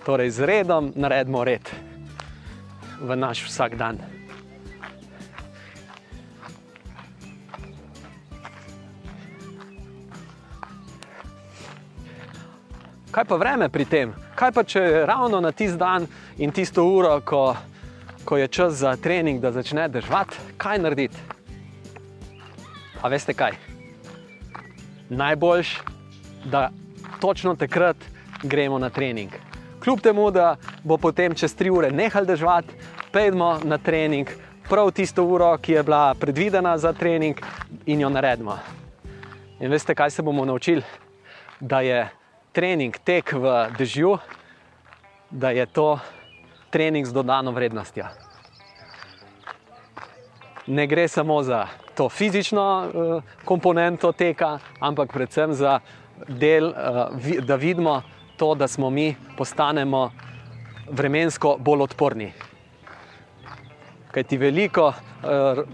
[0.06, 1.66] Torej, z redom naredimo red
[3.02, 3.98] v naš vsak dan.
[13.16, 14.12] Kaj pa vreme pri tem?
[14.36, 16.04] Kaj pa če je ravno na tisti dan
[16.36, 17.56] in tisto uro, ko,
[18.26, 21.16] ko je čas za trening, da začne držati, kaj narediti?
[23.02, 23.54] A veste kaj?
[25.08, 25.78] Najboljš,
[26.44, 26.70] da
[27.20, 27.96] točno takrat
[28.42, 29.30] gremo na trening
[29.86, 32.74] Kljub temu, da bo potem čez tri ure nehal dežvati,
[33.12, 34.26] pejdemo na trening,
[34.68, 37.38] prav tisto uro, ki je bila predvidena za trening,
[37.86, 38.58] in jo naredimo.
[39.60, 40.82] In veste, kaj se bomo naučili?
[41.60, 42.08] Da je
[42.52, 44.18] trening tek v dežju,
[45.30, 45.98] da je to
[46.70, 48.04] trening z dodano vrednostjo.
[50.66, 55.80] Ne gre samo za to fizično uh, komponento teka, ampak predvsem za
[56.28, 58.02] del, uh, vi, da vidimo
[58.36, 60.10] to, da smo mi postanemo
[60.90, 62.32] vremensko bolj odporni.
[64.10, 65.64] Kaj ti veliko uh,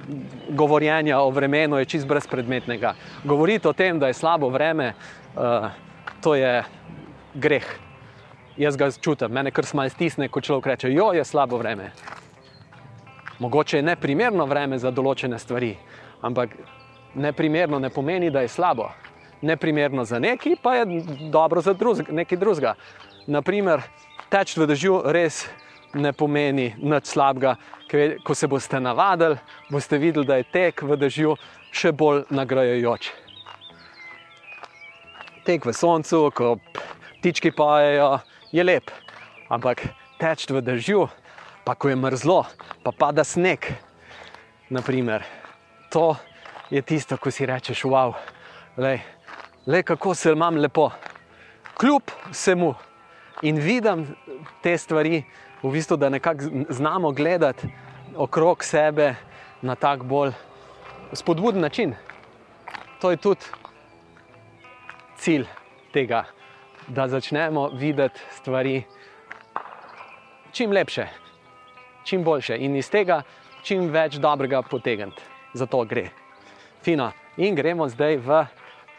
[0.48, 2.94] govorjenja o vremenu je čist brezpredmetnega.
[3.24, 4.92] Govoriti o tem, da je slabo vreme,
[5.34, 5.70] uh,
[6.20, 6.62] to je
[7.34, 7.81] greh.
[8.56, 11.90] Jaz ga čutim, mene kar smal stisne, ko človek reče: Jo, je slabo vreme.
[13.38, 15.72] Mogoče je neprimerno vreme za določene stvari,
[16.20, 16.52] ampak
[17.14, 18.90] neprimerno ne pomeni, da je slabo.
[19.42, 22.74] Neprimerno za neki, pa je dobro za drug, nekaj drugega.
[23.26, 23.82] Naprimer,
[24.30, 25.46] teč v dežju res
[25.94, 27.56] ne pomeni nič slabega,
[28.24, 31.34] ko se boste navadili, boste videli, da je tek v dežju
[31.72, 33.10] še bolj nagrajujoč.
[35.42, 36.58] Tek v soncu, ko
[37.22, 38.18] ptički pojejo,
[38.50, 38.90] je lep,
[39.46, 39.84] ampak
[40.18, 41.06] teč v dežju,
[41.62, 42.40] pa ko je mrzlo,
[42.82, 43.62] pa pada sneg.
[44.74, 45.22] Naprimer,
[45.86, 46.16] to
[46.66, 48.16] je tisto, ko si rečeš, wow,
[48.74, 48.98] le,
[49.70, 50.90] le kako se imam lepo.
[51.78, 52.74] Kljub vsemu
[53.46, 54.02] in vidim
[54.58, 55.22] te stvari,
[55.62, 57.70] v bistvu, da nekako znamo gledati
[58.18, 59.14] okrog sebe
[59.62, 60.34] na tak bolj
[61.14, 61.94] spodbuden način.
[62.98, 63.46] To je tudi
[65.22, 65.46] cilj
[65.94, 66.24] tega,
[66.88, 68.82] da začnemo videti stvari
[70.52, 71.06] čim lepše,
[72.04, 73.22] čim boljše in iz tega
[73.62, 75.22] čim več dobrega potegniti.
[75.54, 76.08] Zato gre.
[76.82, 77.12] Fino.
[77.36, 78.42] In gremo zdaj v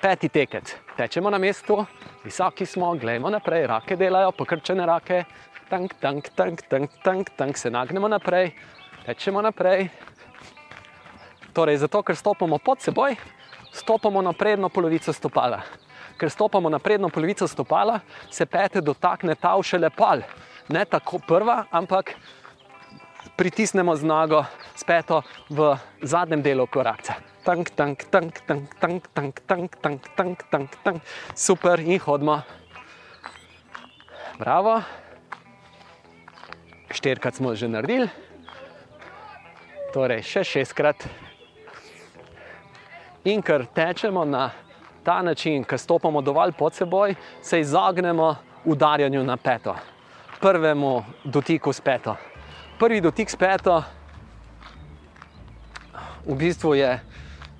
[0.01, 0.71] peti tekec.
[0.97, 1.85] Tečemo na mestu,
[2.23, 5.23] visoki smo, gledamo naprej, rake delajo, pokrčene rake,
[5.69, 8.51] tank, tank, tank, tank, tank, tank, se nagnemo naprej,
[9.05, 9.89] tečemo naprej.
[11.53, 13.15] Torej, zato, ker stopamo pod seboj,
[13.71, 15.61] stopamo na prednjo polovico stopala.
[16.23, 17.99] Ker stopamo na prednjo polovico stopala,
[18.31, 20.21] se pete dotakne ta šele pal.
[20.71, 22.13] Ne tako prva, ampak
[23.35, 25.19] pritisnemo z nogo s peto
[25.51, 27.19] v zadnjem delu korakca.
[27.43, 29.75] Tank, tank, tank, tank, tank, tank, tank,
[30.15, 31.03] tank, tank, tank.
[31.35, 32.39] Super in hodimo.
[34.39, 34.79] Bravo.
[36.87, 38.07] Štirikrat smo že naredili,
[39.91, 41.03] torej še šestkrat.
[43.27, 44.63] In ker tečemo na
[45.03, 48.35] ta način, ker stopamo dovolj pod seboj, se izognemo
[48.65, 49.75] udarjanju na peto,
[50.41, 52.15] prvemu dotiku s peto.
[52.79, 53.83] Prvi dotik s peto
[56.25, 56.99] v bistvu je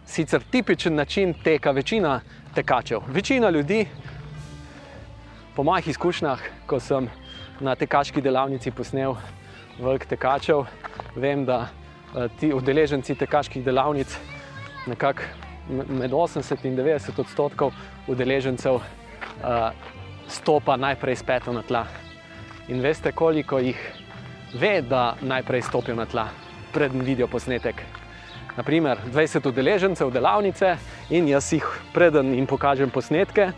[0.05, 2.21] sicer tipičen način teka večina
[2.55, 2.99] tekačev.
[3.07, 3.87] Večina ljudi,
[5.55, 7.09] po mojih izkušnjah, ko sem
[7.59, 9.15] na tekaški delavnici posnel
[9.79, 10.65] velik tekačev,
[11.15, 14.17] vem, da uh, ti udeleženci tekaških delavnic,
[14.87, 17.73] nekako med 80 in 90 odstotkov
[18.07, 18.83] udeležencev, uh,
[20.27, 21.85] stopa najprej s peto na tla.
[22.67, 23.79] In veste, koliko jih
[24.53, 26.27] ve, da najprej stopijo na tla,
[26.73, 27.83] preden vidijo posnetek.
[28.57, 30.75] Naprimer, 20 udeležencev delavnice
[31.09, 33.51] in jaz jih preden jim pokažem posnetke,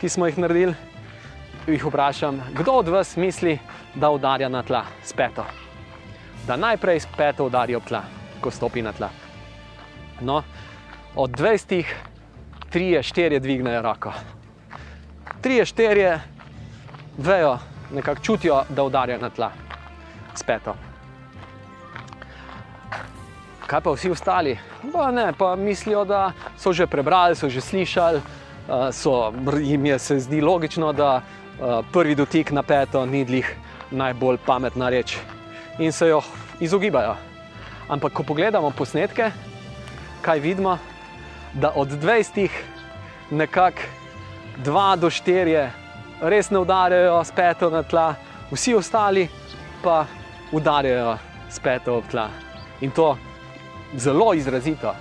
[0.00, 0.74] ki smo jih naredili,
[1.66, 3.58] jih vprašam, kdo od vas misli,
[3.94, 5.44] da udarja na tla s peto.
[6.46, 8.02] Da najprej s peto udarijo tla,
[8.40, 9.10] ko stopi na tla.
[10.20, 10.42] No,
[11.16, 11.84] od 20,
[12.72, 14.12] 3, 4 dvignejo roko.
[15.42, 16.18] 3, 4
[17.18, 17.58] vejo,
[17.94, 19.50] nekako čutijo, da udarjajo na tla
[20.34, 20.74] s peto.
[23.66, 24.58] Kaj pa vsi ostali?
[24.92, 28.20] Pa ne, pa mislijo, da so že prebrali, so že slišali,
[28.92, 31.22] so, jim je se zdi logično, da
[31.92, 33.56] prvi dotik na peto ni dlih
[33.90, 35.16] najbolj pametna reč
[35.78, 36.22] in se jo
[36.60, 37.16] izogibajo.
[37.88, 39.30] Ampak, ko pogledamo posnetke,
[40.22, 40.78] kaj vidimo,
[41.54, 42.48] da od 20
[43.30, 43.78] nekako
[44.64, 45.70] 2 do 4
[46.22, 48.14] res ne udarjajo s peto na tla,
[48.50, 49.28] vsi ostali
[49.82, 50.06] pa
[50.52, 51.18] udarjajo
[51.50, 52.28] s peto ob tla.
[52.80, 53.16] In to
[53.96, 54.94] zelo izrazito.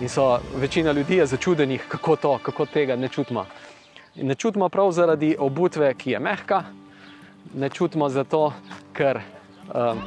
[0.00, 3.46] In so večina ljudi je začudenih, kako to, kako tega ne čutimo.
[4.16, 6.62] In ne čutimo prav zaradi obutve, ki je mehka,
[7.54, 8.52] ne čutimo zato,
[8.92, 9.20] ker
[9.74, 10.00] um,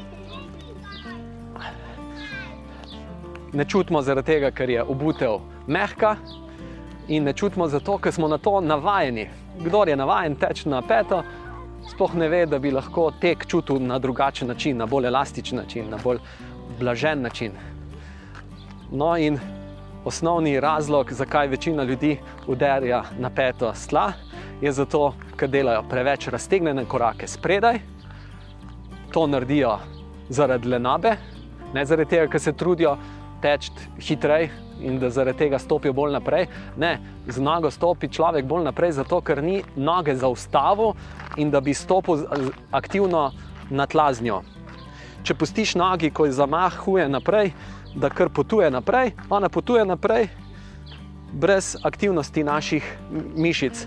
[3.54, 6.16] ne čutimo zaradi tega, ker je obutev mehka,
[7.08, 9.28] in ne čutimo zato, ker smo na to navajeni.
[9.60, 11.24] Kdo je navaden teči na peto,
[11.90, 15.90] sploh ne ve, da bi lahko tek čutil na drugačen način, na bolj elastičen način,
[15.90, 16.20] na bolj
[16.80, 17.52] blažen način.
[18.92, 19.40] No, in
[20.06, 24.12] osnovni razlog, zakaj večina ljudi udarja na peto stla,
[24.62, 27.80] je zato, ker delajo preveč raztegnjene korake spredaj,
[29.12, 29.78] to naredijo
[30.30, 31.16] zaradi lenabe,
[31.74, 32.98] ne zaradi tega, ker se trudijo
[33.44, 34.52] teči hitreje
[34.82, 36.48] in da zaradi tega stopijo bolj naprej.
[36.78, 40.94] Ne, z nogo stopi človek bolj naprej, zato ker ni noge zaustavil
[41.38, 42.26] in da bi stopil
[42.72, 43.32] aktivno
[43.70, 44.42] na tla z njo.
[45.24, 47.54] Če pustiš nogi, ko zamahuje naprej,
[47.96, 50.28] da kar potuje naprej, ona potuje naprej,
[51.34, 52.84] brez aktivnosti naših
[53.36, 53.86] mišic.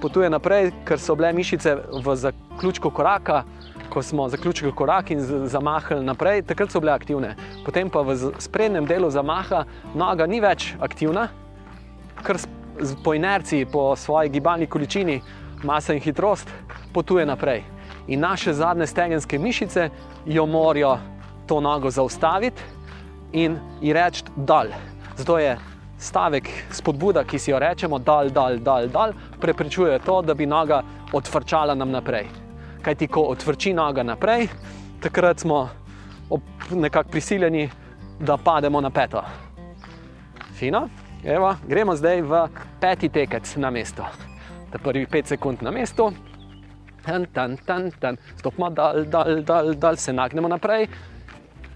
[0.00, 3.44] Potuje naprej, ker so bile mišice v zaključku koraka,
[3.90, 7.34] ko smo zaključili korak in zamahali naprej, takrat so bile aktivne.
[7.64, 11.28] Potem pa v sprednjem delu zamaha noga ni več aktivna,
[12.22, 12.38] ker
[13.04, 15.20] po inerciji, po svoji gibalni količini,
[15.64, 16.50] masa in hitrost
[16.92, 17.64] potuje naprej.
[18.06, 19.90] In naše zadnje stegenske mišice
[20.26, 20.98] jo morajo
[21.46, 22.62] to nogo zaustaviti
[23.32, 24.68] in ji reči dal.
[25.16, 25.56] Zato je
[25.98, 30.82] stavek spodbuda, ki si jo rečemo, dal, dal, dal, dal, preprečuje to, da bi noga
[31.12, 32.45] odvrčala nam naprej
[32.86, 34.46] kaj ti ko odvrči noga naprej,
[35.02, 35.64] takrat smo
[36.70, 37.66] nekako prisiljeni,
[38.20, 39.22] da pademo na peto.
[40.54, 40.88] Fino,
[41.24, 42.44] Evo, gremo zdaj v
[42.80, 44.06] peti tekec na mesto.
[44.70, 46.12] Ta prvi pet sekund na mestu,
[47.02, 48.16] tan, tan, tan, tan.
[48.38, 50.86] stopimo dal, dal, dal, dal, se nagnemo naprej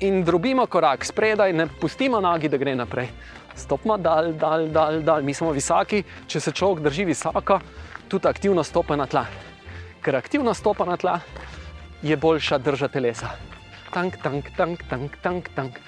[0.01, 3.11] in drobimo korak spredaj, ne pustimo nogi, da gre naprej.
[3.57, 5.23] Stopimo dal, dal, dal, dal.
[5.23, 7.59] Mi smo visoki, če se človek drži visoko,
[8.09, 9.50] tudi aktivno stopa na tla
[10.03, 11.21] ker aktivno stopa na tla,
[12.03, 13.31] je boljša drža telesa.
[13.93, 15.79] Tank, tank, tank, tank, tank, tank,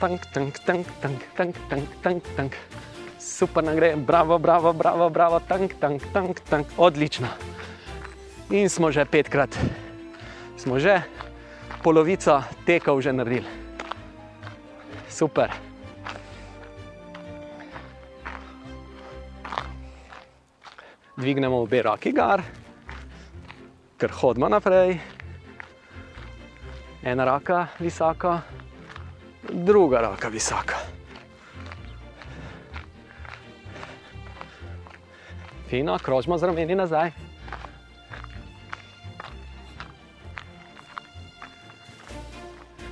[0.00, 2.52] tank, tank, tank, tank, tank, tank, tank, tank.
[3.18, 7.28] Super nam gre, bravo, bravo, bravo, bravo, tank, tank, tank, tank, odlično.
[8.50, 9.54] In smo že petkrat,
[10.56, 11.02] smo že
[11.82, 13.46] polovico tekov že naredili.
[15.08, 15.52] Super.
[21.20, 22.59] Dvignemo obe roki gar
[24.00, 24.96] ker hodimo naprej,
[27.04, 28.40] ena roka visoka,
[29.52, 30.80] druga roka visoka.
[35.68, 37.12] Fino, krožimo z rameni nazaj.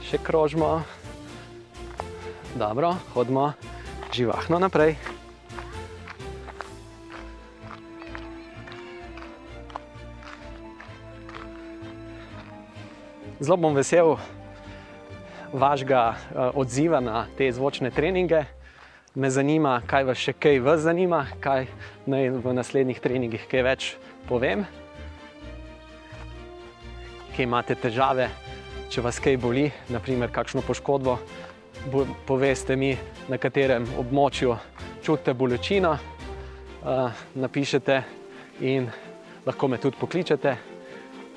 [0.05, 0.83] Še krožimo,
[2.61, 3.53] dobro, hodimo
[4.13, 5.18] živahno naprej.
[13.41, 14.17] Zelo bom vesel
[15.53, 18.43] vašega uh, odziva na te zvočne treninge.
[19.15, 21.69] Me zanima, kaj vas še kaj vas zanima, kaj
[22.11, 23.87] naj v naslednjih treningih kaj več
[24.27, 24.65] povem.
[27.37, 28.27] Kje imate težave,
[28.91, 31.15] če vas kaj boli, naprimer kakšno poškodbo,
[32.27, 32.91] poveste mi,
[33.31, 34.57] na katerem območju
[35.07, 38.03] čutite bolečino, uh, napišete
[38.67, 38.91] in
[39.47, 40.57] lahko me tudi pokličete.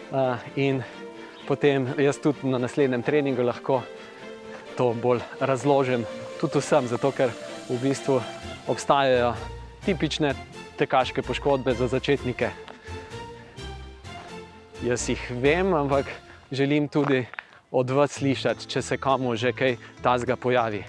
[0.09, 0.49] Uh,
[1.47, 3.81] potem jaz tudi na naslednjem treningu lahko
[4.77, 6.05] to bolj razložim,
[6.39, 7.31] tudi vsem, zato ker
[7.69, 8.21] v bistvu
[8.71, 9.33] obstajajo
[9.85, 10.33] tipične
[10.79, 12.49] tekaške poškodbe za začetnike.
[14.81, 16.09] Jaz jih vem, ampak
[16.51, 17.25] želim tudi
[17.71, 20.83] od vas slišati, če se komu že kaj tazga pojavi.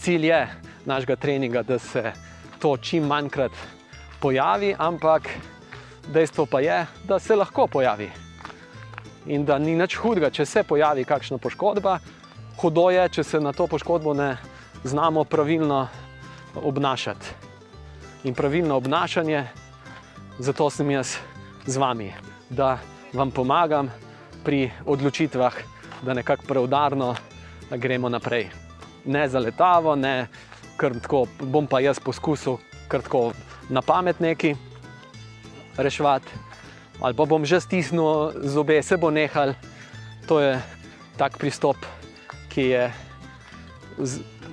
[0.00, 0.42] Cilj je
[0.86, 2.12] našega treninga, da se
[2.58, 3.52] to čim manjkrat
[4.20, 5.28] pojavi, ampak
[6.08, 8.25] dejstvo pa je, da se lahko pojavi
[9.26, 11.98] in da ni nič hudega, če se pojavi kakšna poškodba.
[12.60, 14.36] Hudo je, če se na to poškodbo ne
[14.84, 15.86] znamo pravilno
[16.54, 17.26] obnašati.
[18.24, 19.44] In pravilno obnašanje,
[20.38, 21.16] zato sem jaz
[21.66, 22.12] z vami,
[22.50, 22.78] da
[23.12, 23.90] vam pomagam
[24.44, 25.54] pri odločitvah,
[26.02, 27.14] da nekako preudarno
[27.70, 28.48] gremo naprej.
[29.04, 30.26] Ne za letavo, ne
[30.76, 32.58] kar tako, bom pa jaz poskusil
[32.88, 33.32] kar tako
[33.68, 34.54] na pamet neki
[35.76, 36.45] reševati
[37.00, 39.54] ali pa bom že stisnil zobe, se bo nehal.
[40.26, 40.58] To je
[41.16, 41.76] tak pristop,
[42.48, 42.92] ki je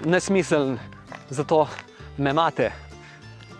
[0.05, 0.79] nesmiseln,
[1.29, 1.67] zato
[2.17, 2.71] me imate,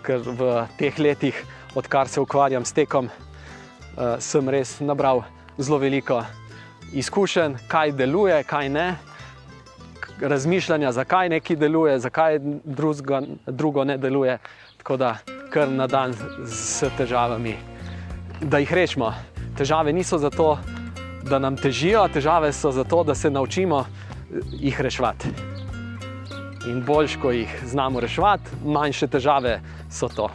[0.04, 1.34] ker v teh letih,
[1.74, 5.24] odkar se ukvarjam s tekom, uh, sem res nabral
[5.58, 6.22] zelo veliko
[6.94, 8.88] izkušenj, kaj deluje, kaj ne.
[10.20, 14.38] Razmišljanja, zakaj nekaj deluje, zakaj drugega, drugo ne deluje,
[14.78, 15.16] tako da
[15.50, 16.14] kar na dan
[16.46, 17.73] s težavami
[18.40, 19.12] da jih rešimo.
[19.56, 20.58] Težave niso zato,
[21.22, 25.28] da nam težijo, težave so zato, da se naučimo eh, jih reševati.
[26.68, 29.60] In boljš, ko jih znamo reševati, manjše težave
[29.90, 30.28] so to.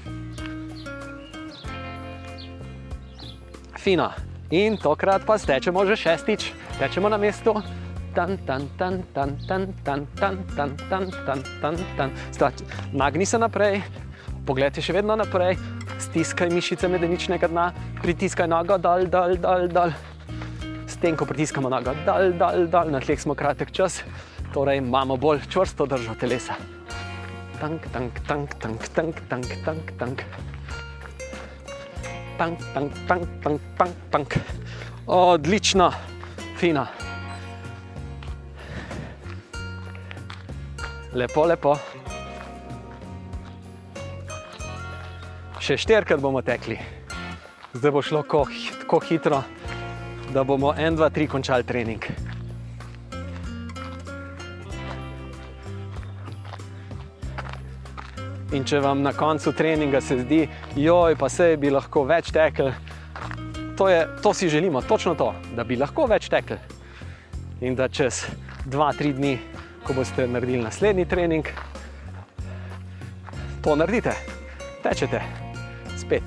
[3.80, 4.12] Fino.
[4.52, 7.54] In tokrat pa stečemo že šestič, tečemo na mestu.
[12.94, 13.82] Nagni se naprej,
[14.46, 15.58] pogled je še vedno naprej,
[16.00, 17.70] stiskaj mišice medeničnega dna,
[18.04, 19.94] pritiskaj nogo dol, dol, dol, dol.
[20.90, 24.02] S tem, ko pritiskamo nogo dol, dol, dol, na tleh smo kratek čas,
[24.54, 26.58] torej imamo bolj čvrsto držo telesa.
[27.60, 30.24] Tank, tank, tank, tank, tank, tank, tank, tank.
[32.40, 34.40] Tank, tank, tank, tank, tank, tank.
[35.06, 35.92] Odlično,
[36.56, 36.88] fina.
[41.14, 41.99] Lepo, lepo.
[45.60, 46.78] Še štirikrat bomo tekli.
[47.76, 49.42] Zdaj bo šlo tako hitro,
[50.32, 52.06] da bomo en, dva, tri končali trening.
[58.56, 60.40] In če vam na koncu treninga se zdi,
[60.80, 62.72] joj, pa se bi lahko več tekel,
[63.78, 66.58] to, je, to si želimo, točno to, da bi lahko več tekel.
[67.62, 68.24] In da čez
[68.66, 69.36] dva, tri dni,
[69.84, 71.54] ko boste naredili naslednji trening,
[73.62, 74.16] to naredite,
[74.88, 75.49] tečete
[76.10, 76.24] spet.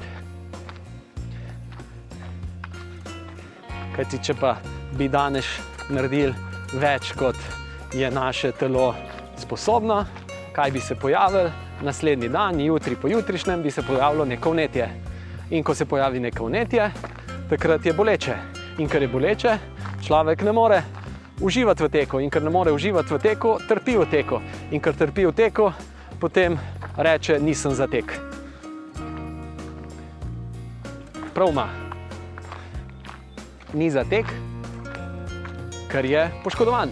[3.97, 4.55] Kaj ti, če pa
[4.97, 5.49] bi danes
[5.91, 6.33] naredili
[6.78, 7.37] več, kot
[7.93, 8.93] je naše telo
[9.43, 10.05] sposobno,
[10.55, 11.51] kaj bi se pojavilo?
[11.83, 14.85] naslednji dan, jutri po jutrišnjem, bi se pojavilo neko vnetje.
[15.51, 16.85] In ko se pojavi neko vnetje,
[17.51, 18.37] takrat je boleče.
[18.78, 19.57] In ker je boleče,
[20.07, 20.78] človek ne more
[21.41, 22.20] uživati v teku.
[22.22, 24.39] In ker ne more uživati v teku, trpi v teku.
[24.70, 25.72] In ker trpi v teku,
[26.22, 26.55] potem
[26.97, 28.14] reče: Nisem za tek.
[31.35, 31.68] Prav ima.
[33.72, 34.26] Ni za tek,
[35.89, 36.91] ker je poškodovan.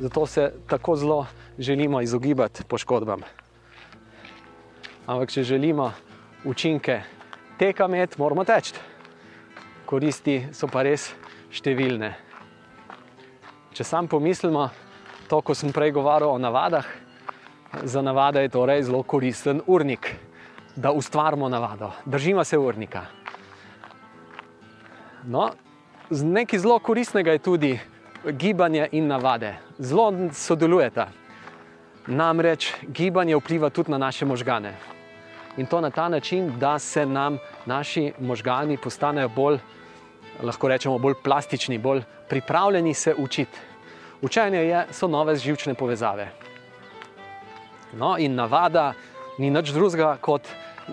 [0.00, 1.26] Zato se tako zelo
[1.58, 3.20] želimo izogibati poškodbam.
[5.06, 5.92] Ampak, če želimo
[6.44, 7.02] učinke
[7.58, 8.74] teka imeti, moramo teči.
[9.86, 11.12] Koristi so pa res
[11.52, 12.10] številne.
[13.70, 14.66] Če sam pomislimo,
[15.28, 16.90] to, ko sem prej govoril o navadah,
[17.84, 20.10] za navade je torej zelo koristen urnik,
[20.74, 23.19] da ustvarimo navado, držimo se urnika.
[25.30, 25.50] No,
[26.10, 27.78] nekaj zelo koristnega je tudi
[28.26, 31.06] gibanje in navade, zelo sodelujeta.
[32.06, 34.74] Namreč gibanje vpliva tudi na naše možgane
[35.56, 39.58] in to na ta način, da se nam naši možgani postanejo bolj,
[40.42, 43.58] lahko rečemo, bolj plastični, bolj pripravljeni se učiti.
[44.22, 46.28] Učenje je, so nove živčne povezave.
[47.92, 48.92] No, in navada
[49.38, 50.48] ni nič drugega kot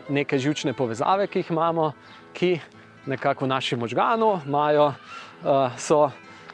[0.10, 1.92] neke živčne povezave, ki jih imamo,
[2.34, 2.60] ki
[3.08, 6.10] nekako v našem možganu imajo, uh, so,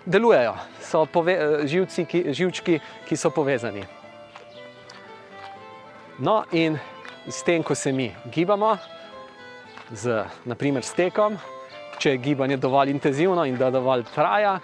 [0.05, 3.83] delujejo, so pove, živci, ki, živčki, ki so povezani.
[6.19, 6.77] No, in
[7.27, 8.77] s tem, ko se mi gibamo,
[9.91, 11.37] z naprimer stekom,
[11.99, 14.59] če je gibanje dovolj intenzivno in da dovolj traja,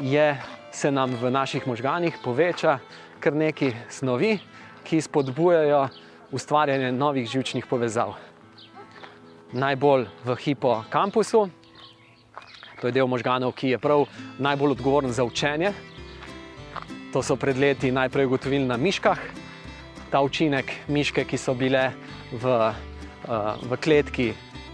[0.00, 0.36] je,
[0.72, 2.78] se nam v naših možganjih poveča
[3.20, 4.38] kar nekaj snovi,
[4.84, 5.88] ki spodbujajo
[6.32, 8.14] ustvarjanje novih žilčnih povezav.
[9.52, 11.48] Najbolj v hipokampusu,
[12.80, 14.04] to je del možganov, ki je prav
[14.38, 15.72] najbolj odgovoren za učenje.
[17.12, 19.16] To so pred leti najprej ugotovili na miškah,
[20.12, 21.96] ta učinek miške, ki so bile
[22.32, 24.28] v, uh, v kletki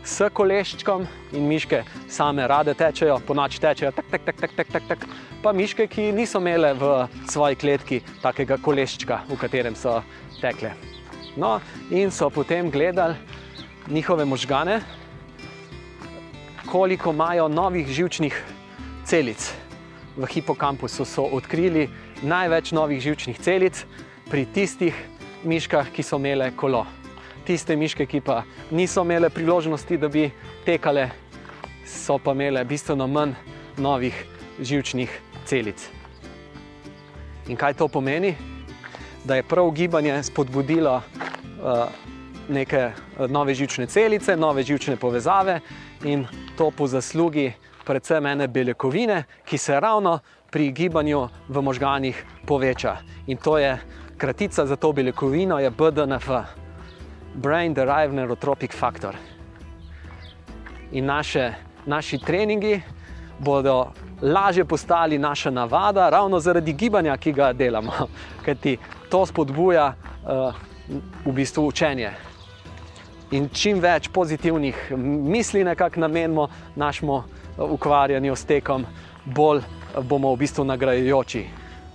[0.05, 1.07] s koleščkom
[1.39, 5.07] in miške same rade tečejo, po noč tečejo, tak, tak, tak, tak, tak, tak, tak.
[5.39, 10.03] pa miške, ki niso imele v svoji kletki takega koleščka, v katerem so
[10.43, 10.75] tekle.
[11.39, 11.61] No,
[11.91, 13.17] in so potem gledali
[13.89, 14.81] njihove možgane,
[16.71, 18.45] koliko imajo novih živčnih
[19.05, 19.53] celic.
[20.17, 21.89] V hipokampusu so odkrili
[22.23, 23.85] največ novih živčnih celic
[24.31, 24.95] pri tistih,
[25.45, 26.87] miškah, ki so imele kolo.
[27.45, 30.31] Tiste miške, ki pa niso imele priložnosti, da bi
[30.65, 31.11] tekale,
[31.87, 33.35] so pa imele bistveno manj
[33.77, 34.25] novih
[34.61, 35.11] živčnih
[35.45, 35.91] celic.
[37.49, 38.35] In kaj to pomeni?
[39.25, 41.89] Da je prav gibanje spodbudilo uh,
[42.49, 45.61] neke uh, nove živčne celice, nove živčne povezave
[46.05, 46.27] in
[46.57, 47.53] to po zaslugi
[47.85, 50.19] predvsem ene beljakovine, ki se ravno
[50.51, 52.97] pri gibanju v možganjih poveča.
[53.27, 53.79] In to je
[54.17, 56.29] Kratica za to beljakovino je BDNF,
[57.35, 59.17] Brain Derived Neurotropic Factor.
[60.93, 61.53] In naše,
[61.87, 62.81] naši treningi
[63.39, 63.91] bodo
[64.23, 67.93] lažje postali naša navada, ravno zaradi gibanja, ki ga delamo,
[68.45, 68.77] kajti
[69.11, 70.55] to spodbuja uh,
[71.25, 72.13] v bistvu učenje.
[73.35, 77.23] In čim več pozitivnih misli nekako namenimo našemu
[77.59, 78.87] ukvarjanju s tekom,
[79.25, 79.63] bolj
[80.09, 81.45] bomo v bistvu nagrajujoči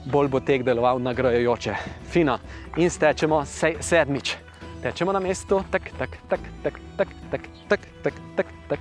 [0.05, 1.75] bolj bo tek deloval nagrajujoče.
[2.09, 2.39] Fino.
[2.77, 4.35] In stečemo se, sedmič.
[4.81, 8.79] Tečemo na mestu, tak, tak, tak, tak, tak, tak, tak, tak, tak, tak.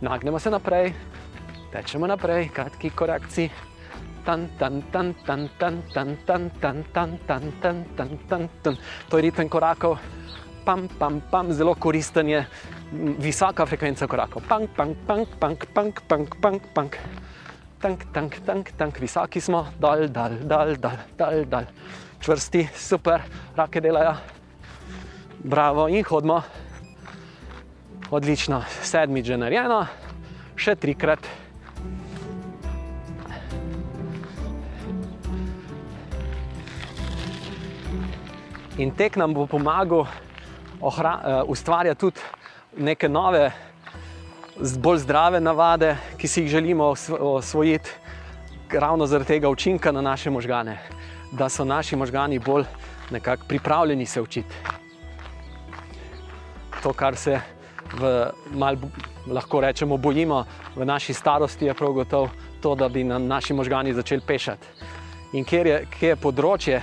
[0.00, 0.94] Nagnemo se naprej,
[1.72, 3.50] tečemo naprej, kratki korakci.
[4.24, 8.76] Tan, tan, tan, tan, tan, tan, tan, tan, tan, tan, tan, tan, tan, tan.
[9.10, 9.98] To je ritem korakov,
[10.64, 12.46] pam, pam, pam, zelo koristen je
[13.18, 14.42] visoka frekvenca korakov.
[14.48, 16.98] Punk, punk, punk, punk, punk, punk, punk, punk.
[17.82, 21.66] Tank, tank, tank, tank, visoki smo, dol, dol, dol, dol, dol, dol.
[22.22, 23.24] čvrsti, super,
[23.56, 24.14] rake delajo,
[25.42, 26.42] bravo in hodimo.
[28.10, 29.82] Odlično, sedmič že narejeno,
[30.54, 31.26] še trikrat.
[38.78, 40.06] In tek nam bo pomagal
[40.82, 42.20] ohra, uh, ustvarjati tudi
[42.76, 43.50] neke nove,
[44.78, 47.90] bolj zdrave navade, ki si jih želimo osvojiti,
[48.72, 50.78] ravno zaradi tega učinka na naše možgane,
[51.32, 52.64] da so naši možgani bolj
[53.10, 54.54] nekako pripravljeni se učiti.
[56.82, 57.40] To, kar se
[57.94, 58.76] v mal,
[59.26, 60.44] lahko rečemo, bojimo
[60.76, 62.30] v naši starosti, je prav gotovo
[62.62, 64.66] to, da bi nam naši možgani začeli pešati.
[65.32, 66.82] In kjer je, kjer je področje,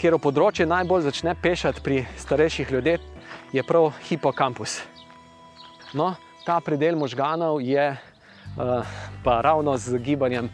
[0.00, 3.02] kjer področje najbolj začne pešati pri starejših ljudeh,
[3.52, 4.78] je prav hipokampus.
[5.92, 6.14] No,
[6.46, 10.48] ta predel možganov je uh, pa ravno z gibanjem,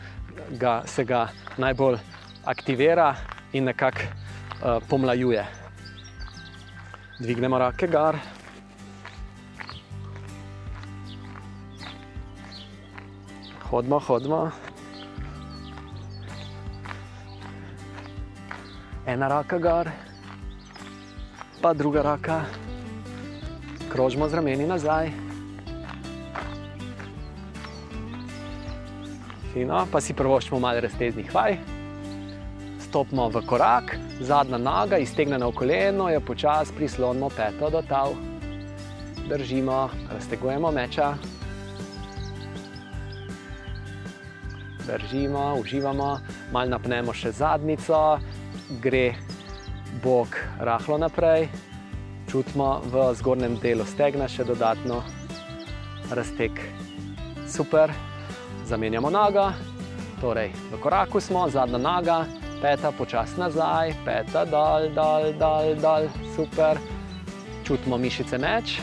[0.51, 1.28] da se ga
[1.62, 2.01] najbolj
[2.42, 3.14] aktivira
[3.55, 5.47] in nekako uh, pomlajuje.
[7.22, 8.18] Dvignemo roke, gar.
[13.70, 14.51] Hodimo, hodimo.
[19.07, 19.90] Ena roka gor,
[21.62, 22.40] pa druga roka,
[23.92, 25.11] krožimo z rameni nazaj.
[29.52, 31.54] Fino, pa si prvoščimo malo razteznih vaj.
[32.82, 38.18] Stopimo v korak, zadnja noga, iztegnjena v koleno, jo počasi prislonimo peto do tal.
[39.30, 41.14] Držimo, raztegujemo meča.
[44.86, 46.11] Držimo, uživamo,
[46.52, 48.18] malo napnemo še zadnico,
[48.70, 49.14] gre
[50.02, 51.48] bok rahlo naprej,
[52.30, 55.02] čutimo v zgornjem delu stegna še dodatno
[56.10, 56.58] razteg.
[57.46, 57.92] Super,
[58.66, 59.46] zamenjamo nogo,
[60.20, 62.24] torej v koraku smo, zadnja noga,
[62.62, 66.80] peta počasi nazaj, peta dol, dol, dol, dol, super.
[67.66, 68.78] Čutimo mišice meč,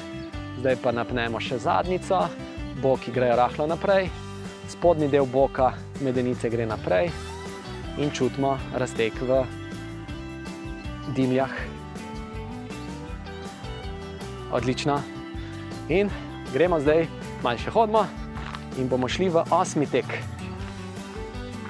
[0.59, 2.23] zdaj pa napnemo še zadnico,
[2.83, 4.07] boki grejo rahlo naprej,
[4.71, 5.73] spodnji del boka
[6.03, 7.11] medenice gre naprej.
[8.01, 9.43] In čutimo razteg v
[11.11, 11.51] dimljah.
[14.51, 15.01] Odlično.
[15.89, 16.09] In
[16.53, 17.07] gremo zdaj
[17.43, 18.05] malo še hodimo
[18.79, 20.07] in bomo šli v osmi tek.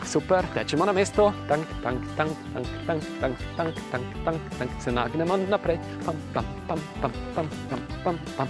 [0.04, 4.92] Super, tečemo na mesto, tank, tank, tank, tank, tank, tank, tank, tank, tank, tank, se
[4.92, 8.48] nagnemo naprej, pam, pam, pam, pam, pam, pam, pam, pam.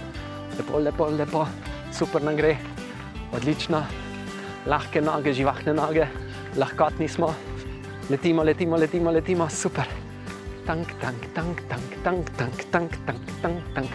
[0.58, 1.46] lepo, lepo, lepo,
[1.94, 2.58] super nam gre,
[3.32, 3.80] odlično,
[4.66, 6.10] lahke noge, živahne noge,
[6.58, 7.32] lahkotni smo,
[8.10, 10.03] letimo, letimo, letimo, letimo, super
[10.66, 13.92] tank, tank, tank, tank, tank, tank, tank, tank, tank, tank.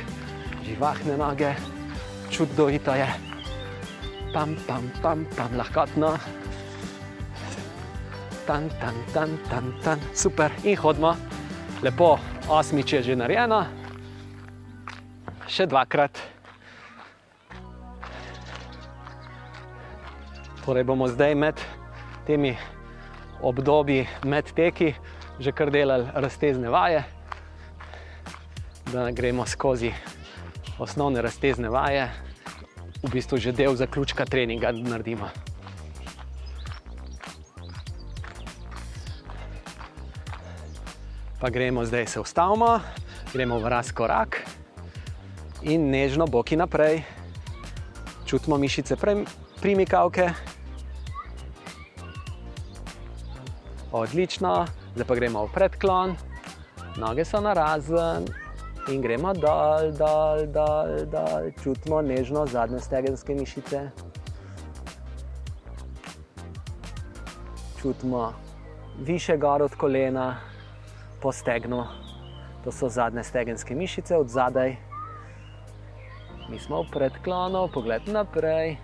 [0.61, 1.55] živahne noge,
[2.29, 3.09] čudovito je,
[4.33, 6.13] pam, pam, pam, pam, lahkotno.
[8.45, 11.15] Tan, tan, tan, tan, tan, super, in hodimo,
[11.81, 13.65] lepo, osmič je že narejeno,
[15.49, 16.13] še dvakrat.
[20.65, 21.57] Torej bomo zdaj med
[22.29, 22.53] temi
[23.41, 24.93] obdobji, med teki,
[25.39, 27.03] že kar delali raztezne vaje,
[28.91, 29.93] da gremo skozi
[30.79, 32.09] osnovne raztezne vaje,
[33.03, 35.29] v bistvu že del zaključka treninga naredimo.
[41.39, 42.79] Pa gremo zdaj, se ustavimo,
[43.33, 44.43] gremo v razkorak
[45.61, 47.03] in nežno boki naprej.
[48.25, 48.97] Čutimo mišice
[49.61, 50.29] primikavke.
[53.91, 54.67] Odlično,
[54.99, 56.11] zdaj pa gremo v predklon,
[56.99, 58.25] noge so na razen
[58.91, 61.55] in gremo dol, dol, dol, dol.
[61.63, 63.79] čutimo nežno zadnje stegenske mišice.
[67.79, 68.33] Čutimo
[68.99, 70.35] više gor od kolena,
[71.23, 71.87] po stegnu,
[72.67, 74.75] to so zadnje stegenske mišice od zadaj.
[76.51, 78.75] Mi smo v predklonu, pogled naprej,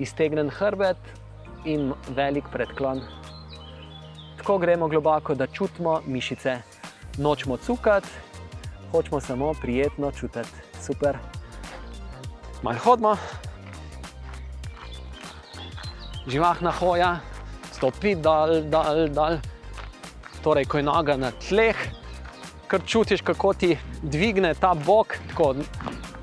[0.00, 0.96] iztegnen hrbet
[1.68, 3.04] in velik predklon
[4.46, 6.58] tako gremo globoko, da čutimo mišice.
[7.18, 8.08] Nočemo cukati,
[8.92, 10.48] hočemo samo prijetno čutiti.
[10.86, 11.16] Super.
[12.62, 13.16] Malo hodimo,
[16.26, 17.16] živahna hoja,
[17.72, 19.38] stopi dol, dol, dol.
[20.44, 21.76] Torej, ko je noga na tleh,
[22.70, 25.54] kar čutiš, kako ti dvigne ta bok, tako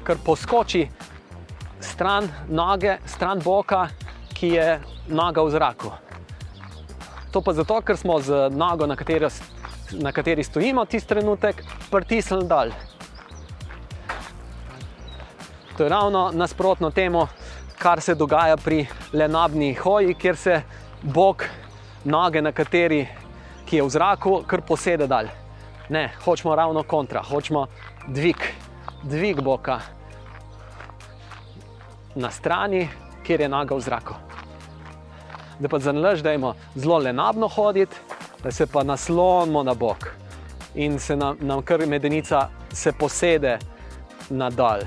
[0.03, 0.87] kar poskoči
[1.79, 3.87] stran noge, stran boka,
[4.33, 5.91] ki je noga v zraku.
[7.33, 9.27] To pa zato, ker smo z nogo, na kateri,
[9.97, 12.69] na kateri stojimo, tisti trenutek pritisnili dol.
[15.77, 17.27] To je ravno nasprotno temu,
[17.77, 20.61] kar se dogaja pri lenabni hoji, kjer se
[21.01, 21.43] bog
[22.05, 23.07] noge, na kateri
[23.73, 25.31] ki je v zraku, kar posede dal.
[25.89, 27.65] Ne, hočemo ravno kontra, hočemo
[28.07, 28.37] dvig,
[29.01, 29.79] dvig boka
[32.15, 32.85] na strani,
[33.25, 34.13] kjer je noga v zraku.
[35.63, 37.95] Da pa zanlaž, da imamo zelo lenabno hoditi,
[38.43, 40.07] da se pa naslonimo na bok
[40.75, 43.59] in se nam, nam kar medenica se posede
[44.29, 44.79] nadal.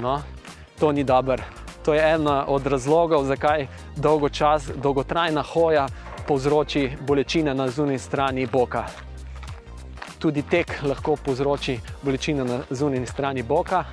[0.00, 0.22] No,
[0.78, 1.42] to ni dobro.
[1.84, 5.86] To je ena od razlogov, zakaj dolgo čas, dolgotrajna hoja
[6.28, 8.84] povzroči bolečine na zunanji strani boka.
[10.18, 13.84] Tudi tek lahko povzroči bolečine na zunanji strani boka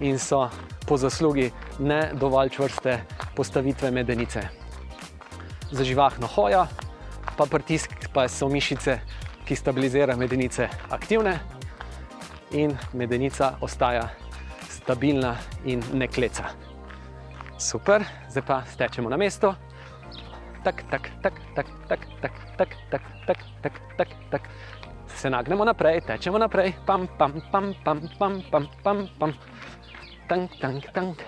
[0.00, 0.48] in so
[0.86, 3.00] po zaslugi ne dovolj čvrste
[3.36, 4.63] postavitve medenice.
[5.74, 6.66] Za živahno hojo,
[7.34, 9.00] pa pritisk, pa so mišice,
[9.42, 11.34] ki stabilizirajo medenice, aktivne
[12.54, 14.06] in medenica ostaja
[14.70, 15.34] stabilna
[15.66, 16.54] in ne kleca.
[17.58, 19.54] Super, zdaj pa stečemo na mesto
[20.64, 24.42] tak, tak, tak, tak, tak, tak, tak, tak, tak, tak, tak, tak.
[25.12, 29.32] Se nagnemo naprej, tečemo naprej, pam, pam, pam, pam, pam, pam, pam, pam.
[30.24, 31.20] Tank, tank, tank.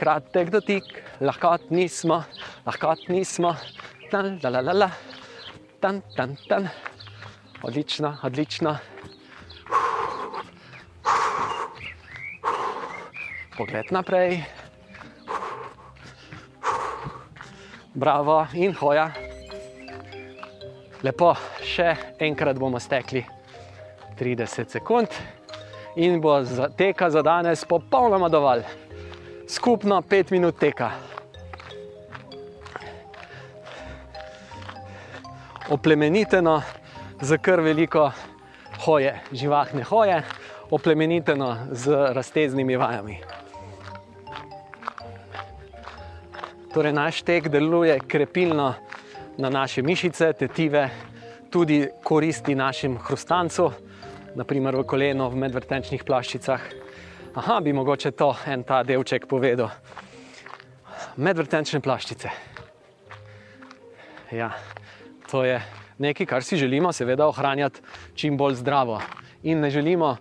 [0.00, 0.86] Kratek dotik,
[1.20, 2.22] lahkotni smo,
[2.66, 3.54] lahkotni smo,
[4.10, 4.90] tan, la, la, la, la.
[5.80, 6.68] tan, tan, tan.
[7.62, 8.76] Odlično, odlično.
[13.56, 14.40] Pogled naprej.
[17.94, 19.10] bravo in hoja.
[21.02, 21.32] Lepo,
[21.64, 23.22] še enkrat bomo stekli
[24.20, 25.16] 30 sekund
[25.96, 26.38] in bo
[26.76, 28.64] teka za danes popolnoma dovolj.
[29.50, 30.90] Skupno 5 minut teka.
[35.68, 36.62] Oplemeniteno
[37.20, 38.12] z kar veliko
[38.84, 40.22] hoje, živahne hoje,
[40.70, 43.16] oplemeniteno z razteznimi vajami.
[46.74, 48.74] Torej, naš tek deluje krepilno
[49.38, 50.90] na naše mišice, tetive,
[51.50, 53.72] tudi koristi našim hrustancu,
[54.34, 56.89] naprimer v koleno, v medvrtenčnih plaščicah.
[57.34, 59.68] Aha, bi mogoče to en ta delček povedal.
[61.16, 62.30] Medvrtenčne plaščice.
[64.34, 64.50] Ja,
[65.30, 65.60] to je
[65.98, 67.80] nekaj, kar si želimo, seveda, ohranjati
[68.14, 68.98] čim bolj zdravo.
[69.42, 70.16] In ne želimo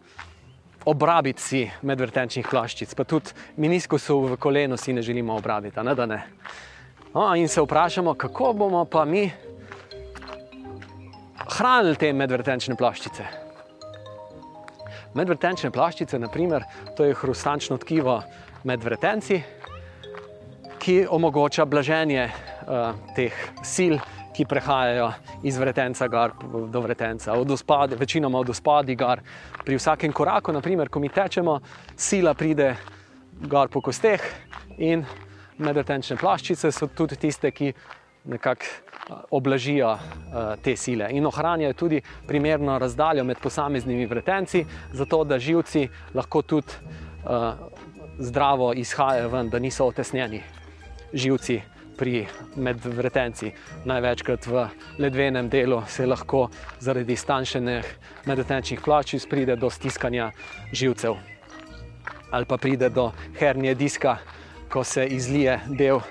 [0.85, 5.81] obrabiti si medvrtenčnih plaščic, pa tudi miniskusov v kolenu si ne želimo obrabiti.
[5.81, 6.23] Ne, ne.
[7.13, 9.31] No, in se vprašamo, kako bomo pa mi
[11.57, 13.48] hranili te medvrtenčne plaščice.
[15.17, 16.63] Medvrtenčne plaščice, naprimer,
[16.97, 18.19] to je hrustančno tkivo
[18.63, 19.39] med vretenci,
[20.79, 23.35] ki omogoča blaženje uh, teh
[23.73, 23.97] sil,
[24.35, 25.09] ki prehajajo
[25.43, 26.35] iz vretenca gor
[26.71, 29.19] do vretenca, od uspadi, večinoma od uspadi gor.
[29.65, 31.57] Pri vsakem koraku, naprimer, ko mi tečemo,
[31.97, 32.75] sila pride
[33.41, 34.23] gor po kosteh
[34.77, 35.03] in
[35.57, 37.73] medretenčne plaščice so tudi tiste, ki
[38.29, 38.65] nekako
[39.31, 39.99] oblažijo uh,
[40.61, 46.67] te sile in ohranjajo tudi primerno razdaljo med posameznimi vretenci, zato da živci lahko tudi
[47.25, 47.53] uh,
[48.19, 50.43] zdravo izhajajo ven, da niso otesnjeni
[51.13, 51.61] živci
[51.97, 53.51] pri medvretenci.
[53.85, 54.67] Največkrat v
[54.97, 56.47] ledvenem delu se lahko
[56.79, 60.31] zaradi stanjšenih medvetenčnih plačic pride do stiskanja
[60.71, 61.17] živcev
[62.31, 64.17] ali pa pride do hernije diska,
[64.69, 66.03] ko se izlije del uh,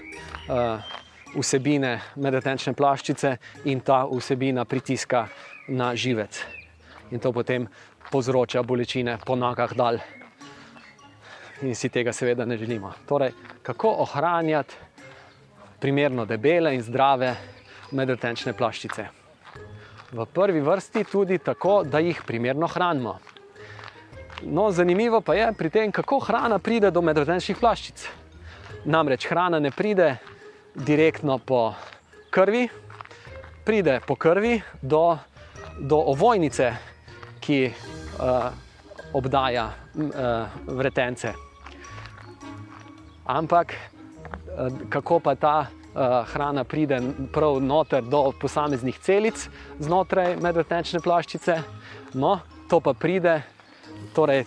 [1.35, 5.27] vsebine medvetenčne plaščice in ta vsebina pritiska
[5.69, 6.41] na živec.
[7.11, 7.69] In to potem
[8.11, 9.99] povzroča bolečine po nogah dal.
[11.63, 12.93] In si tega seveda ne želimo.
[13.09, 14.75] Torej, kako ohranjati
[15.81, 17.35] primerno debele in zdrave
[17.91, 19.07] medretenčne plaščice.
[20.13, 23.19] V prvi vrsti tudi tako, da jih primerno hranimo.
[24.43, 28.07] No, zanimivo pa je pri tem, kako hrana pride do medretenčnih plaščic.
[28.85, 30.17] Namreč hrana ne pride
[30.75, 31.75] direktno po
[32.31, 32.69] krvi,
[33.65, 35.19] pride po krvi do,
[35.81, 36.73] do ovojnice,
[37.41, 38.51] ki uh,
[39.13, 40.13] obdaja uh,
[40.67, 41.33] vretence.
[43.25, 43.75] Ampak
[44.59, 47.01] Eh, kako pa ta uh, hrana pride
[47.33, 49.49] prav noter do posameznih celic
[49.79, 51.61] znotraj medvrtenčne plaščice.
[52.15, 52.41] No,
[52.71, 53.43] to pa pride
[54.17, 54.45] torej,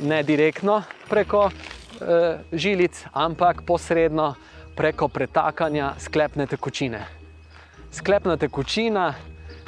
[0.00, 1.52] ne direktno preko uh,
[2.52, 4.34] žilic, ampak posredno
[4.76, 7.04] preko pretakanja sklepne tekočine.
[7.92, 9.12] Sklepna tekočina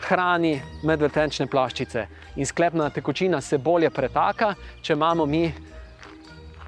[0.08, 5.44] hrani medvrtenčne plaščice in sklepna tekočina se bolje pretaka, če imamo mi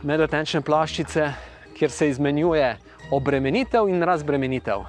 [0.02, 1.30] medvrtenčne plaščice,
[1.76, 2.76] kjer se izmenjuje
[3.12, 4.84] obremenitev in razbremenitev.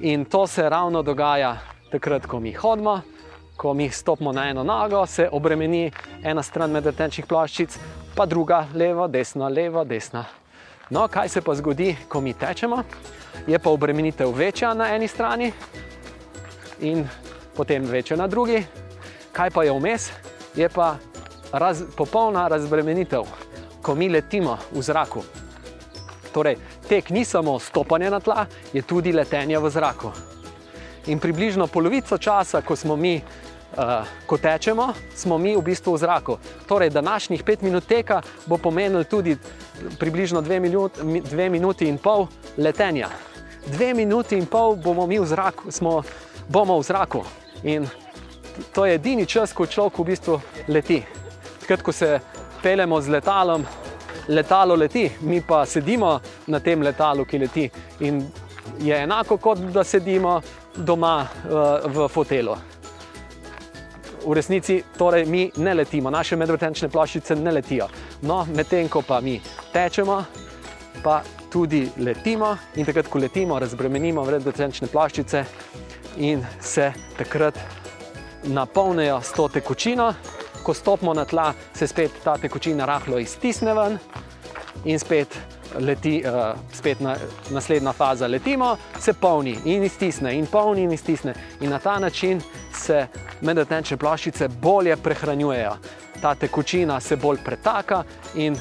[0.00, 1.56] In to se ravno dogaja
[1.90, 3.00] takrat, ko mi hodimo,
[3.56, 5.90] ko mi stopimo na eno nogo, se obremeni
[6.22, 7.78] ena stran medretenčnih plaščic,
[8.16, 10.24] pa druga, levo, desno, levo, desno.
[10.90, 12.82] No, kaj se pa zgodi, ko mi tečemo?
[13.46, 15.52] Je pa obremenitev večja na eni strani
[16.80, 17.08] in
[17.56, 18.64] potem večja na drugi.
[19.32, 20.10] Kaj pa je vmes?
[20.54, 20.96] Je pa
[21.52, 23.24] raz, popolna razbremenitev,
[23.82, 25.22] ko mi letimo v zraku.
[26.32, 26.56] Torej,
[26.88, 30.12] tek ni samo stopanje na tla, je tudi letenje v zraku.
[31.06, 33.22] In približno polovico časa, ko smo mi
[33.76, 36.38] uh, ko tečemo, smo mi v bistvu v zraku.
[36.66, 39.36] Torej, današnjih pet minut teka bo pomenil tudi
[39.98, 40.98] približno dve, minut,
[41.30, 43.08] dve minuti in pol letenja.
[43.66, 46.02] Dve minuti in pol bomo mi v zraku, smo,
[46.48, 47.24] bomo v zraku.
[47.62, 47.86] In
[48.72, 51.02] to je edini čas, ko človek v bistvu leti.
[51.60, 52.20] Takrat, ko se
[52.62, 53.64] pelemo z letalom,
[54.28, 57.70] letalo leti, mi pa sedimo na tem letalu, ki leti.
[58.00, 58.22] In
[58.78, 60.40] je enako, kot da sedimo
[60.76, 62.73] doma uh, v fotelu
[64.26, 67.88] v resnici torej mi ne letimo, naše medvrtenčne ploščice ne letijo.
[68.22, 69.40] No, medtem ko pa mi
[69.72, 70.24] tečemo,
[71.02, 71.22] pa
[71.52, 75.44] tudi letimo in takrat, ko letimo, razbremenimo medvrtenčne ploščice
[76.16, 77.58] in se takrat
[78.44, 80.12] napolnijo s to tekočino.
[80.64, 83.98] Ko stopimo na tla, se spet ta tekočina rahlo iztisne ven
[84.84, 85.53] in spet.
[85.78, 87.16] Leti, uh, spet na,
[87.50, 91.34] naslednja faza letimo, se polni in iztisne, in polni in iztisne.
[91.60, 92.40] In na ta način
[92.74, 93.06] se
[93.40, 95.76] medotečne ploščice bolje prehranjujejo.
[96.20, 98.02] Ta tekočina se bolj pretaka
[98.34, 98.56] in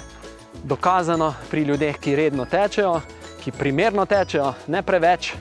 [0.64, 3.02] dokazano pri ljudeh, ki redno tečejo,
[3.44, 5.34] ki primerno tečejo, ne preveč,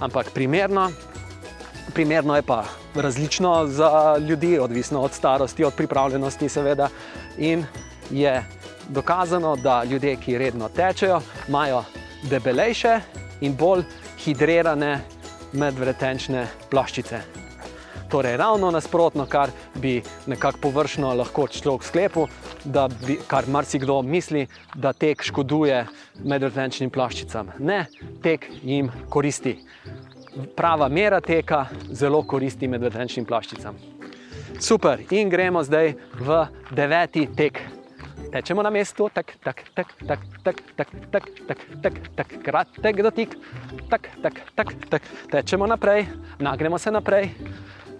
[0.00, 0.90] ampak primerno.
[1.94, 6.88] Primerno je pa različno za ljudi, odvisno od starosti, od pripravljenosti, seveda.
[7.38, 7.64] In
[8.10, 8.44] je
[8.88, 11.84] dokazano, da ljudje, ki redno tečejo, imajo
[12.30, 13.00] debelejše
[13.40, 13.84] in bolj
[14.24, 14.98] hidrirane
[15.52, 17.20] medvretenčne ploščice.
[18.14, 22.26] Torej, ravno nasprotno, kar bi nekako površno lahko človek sklepal,
[22.64, 25.80] da bi, kar marsikdo misli, da tek škoduje
[26.24, 27.50] medvrtenčnim plaščicam.
[27.58, 27.86] Ne,
[28.22, 29.56] tek jim koristi.
[30.56, 33.78] Prava mera teka zelo koristi medvrtenčnim plaščicam.
[34.60, 37.58] Super, in gremo zdaj v deveti tek.
[38.34, 43.36] Tečemo na mestu, tako, tako, tako, tako, tako, tako, tako, tako, tako, tako, kratek dotik,
[43.90, 46.06] tako, tako, tako, tako, tečemo naprej,
[46.38, 47.30] nagremo se naprej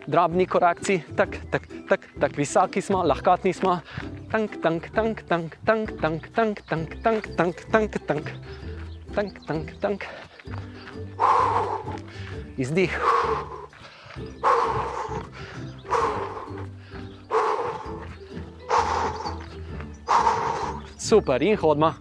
[0.07, 3.79] drobni korakci, tako tak, tak, tak visoki smo, lahkotni smo.
[4.31, 8.27] Tank, tank, tank, tank, tank, tank, tank, tank, tank, tank, tank, tank,
[9.15, 10.03] tank, tank, tank.
[12.59, 12.91] Izdih.
[21.15, 21.95] Super, in hodimo.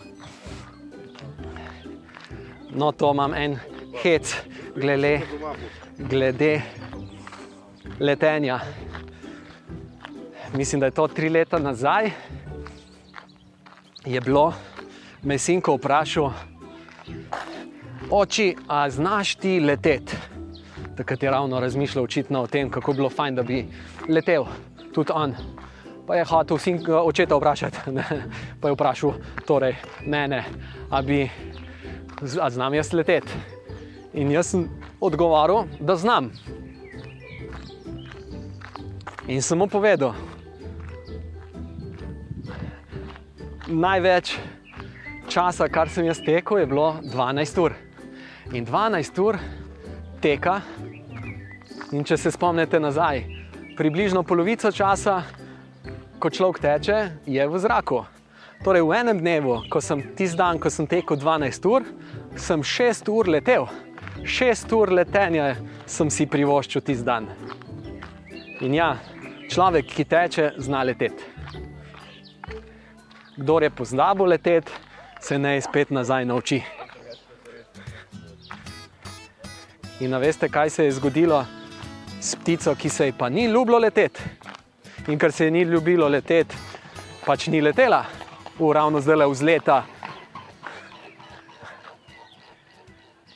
[2.74, 3.60] No, to imam en
[4.02, 4.34] hec,
[4.76, 5.22] glede,
[5.98, 6.62] glede
[8.00, 8.60] letenja.
[10.54, 12.10] Mislim, da je to tri leta nazaj.
[14.06, 14.54] Je bilo,
[15.22, 16.32] me sinko vprašal,
[18.10, 20.18] oči, a znaš ti leteti?
[20.98, 23.66] Takrat je ravno razmišljal očitno o tem, kako bi bilo fajn, da bi
[24.10, 24.46] letel
[24.94, 25.36] tudi on.
[26.08, 28.04] Pa je hotel sinko očeta vprašati, ne?
[28.62, 29.14] pa je vprašal
[29.48, 29.76] torej,
[30.06, 30.44] mene,
[30.90, 31.30] a bi,
[32.42, 33.32] a znam jaz leteti.
[34.14, 34.68] In jaz sem
[35.02, 36.32] odgovoril, da znam.
[39.28, 40.14] In mu povedal,
[43.68, 44.36] največ
[45.32, 47.74] časa, kar sem jaz tekel, je bilo 12 ur.
[48.54, 49.40] In 12 ur
[50.22, 50.60] teka,
[51.92, 53.24] in če se spomnite nazaj,
[53.78, 55.22] približno polovico časa,
[56.24, 56.98] ko človek teče,
[57.28, 58.06] je v zraku.
[58.64, 61.84] Torej, v enem dnevu, ko sem tisti dan, ko sem tekel 12 ur,
[62.40, 63.68] sem 6 ur letel.
[64.24, 67.28] 6 ur letenja sem si privoščil tisti dan.
[68.64, 68.96] In ja,
[69.52, 71.28] človek, ki teče, zna leteti.
[73.36, 74.72] Kdor je poznal leteti,
[75.20, 76.62] se ne spet nazaj nauči.
[80.00, 81.44] In veste, kaj se je zgodilo
[82.24, 84.24] s ptico, ki se ji pa ni ljubilo leteti.
[85.08, 86.56] In ker se ji ni ljubilo leteti,
[87.26, 88.06] pač ni letela,
[88.60, 89.84] uravno zdaj le vzleta.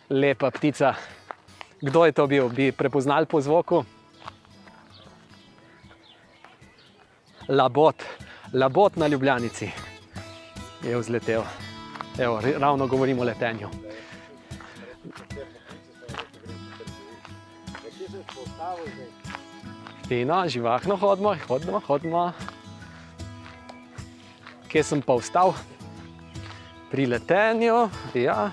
[0.10, 0.94] Lepa ptica.
[1.82, 2.50] Kdo je to bil?
[2.50, 3.84] Bi prepoznali po zvoku?
[7.48, 8.04] labot,
[8.54, 9.70] labot na Ljubljanici
[10.84, 11.42] je vzletel.
[12.20, 13.70] Evo, ravno govorimo o letenju.
[20.08, 22.32] Fino, živahno hodimo, hodimo, hodimo.
[24.72, 25.52] Kje sem pa vstal?
[26.92, 28.52] Pri letenju, ja,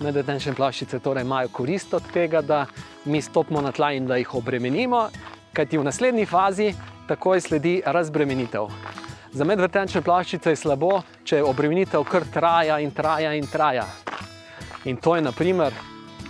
[0.00, 2.64] medvedenčne plaščice torej imajo korist od tega, da
[3.04, 5.08] mi stopimo na tla in da jih obremenimo,
[5.52, 6.72] kajti v naslednji fazi
[7.08, 8.72] takoj sledi razbremenitev.
[9.36, 13.84] Za medvrtenčne plaščice je slabo, če obremenitev kar traja in traja in traja.
[14.88, 15.76] In to je, naprimer,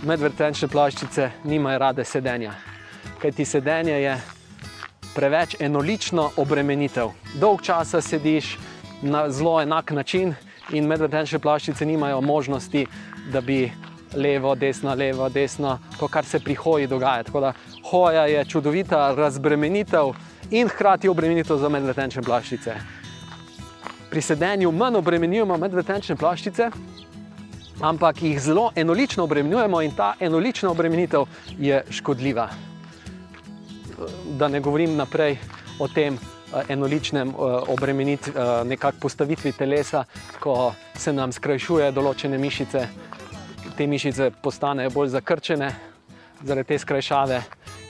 [0.03, 2.51] medvrtenčne plaščice nimajo rade sedenja.
[3.21, 4.17] Ker ti sedenje je
[5.17, 7.09] preveč enolično obremenitev.
[7.41, 8.57] Dolg časa sediš
[9.01, 10.35] na zelo enak način,
[10.75, 12.85] in medvrtenčne plaščice nimajo možnosti,
[13.31, 13.71] da bi
[14.15, 17.23] levo, desno, levo, desno, to, kar se pri hoji dogaja.
[17.23, 17.53] Tako da
[17.89, 20.13] hoja je čudovita razbremenitev
[20.51, 22.75] in hkrati obremenitev za medvrtenčne plaščice.
[24.09, 26.71] Pri sedenju manj obremenjujemo medvrtenčne plaščice,
[27.81, 31.27] ampak jih zelo enolično obremenjujemo in ta enolična obremenitev
[31.59, 32.49] je škodljiva.
[34.37, 35.37] Da ne govorim naprej
[35.79, 36.17] o tem,
[36.69, 37.33] enoličnem
[37.67, 38.33] obremenitvi,
[38.65, 40.05] nekakšni postavitvi telesa,
[40.39, 42.87] ko se nam skrajšuje določene mišice,
[43.77, 45.71] te mišice postanejo bolj zakrčene
[46.43, 47.41] zaradi te skrajšave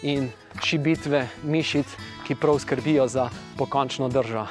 [0.08, 0.30] in
[0.64, 1.96] šibitve mišic,
[2.28, 4.48] ki prav skrbijo za pokončno držo.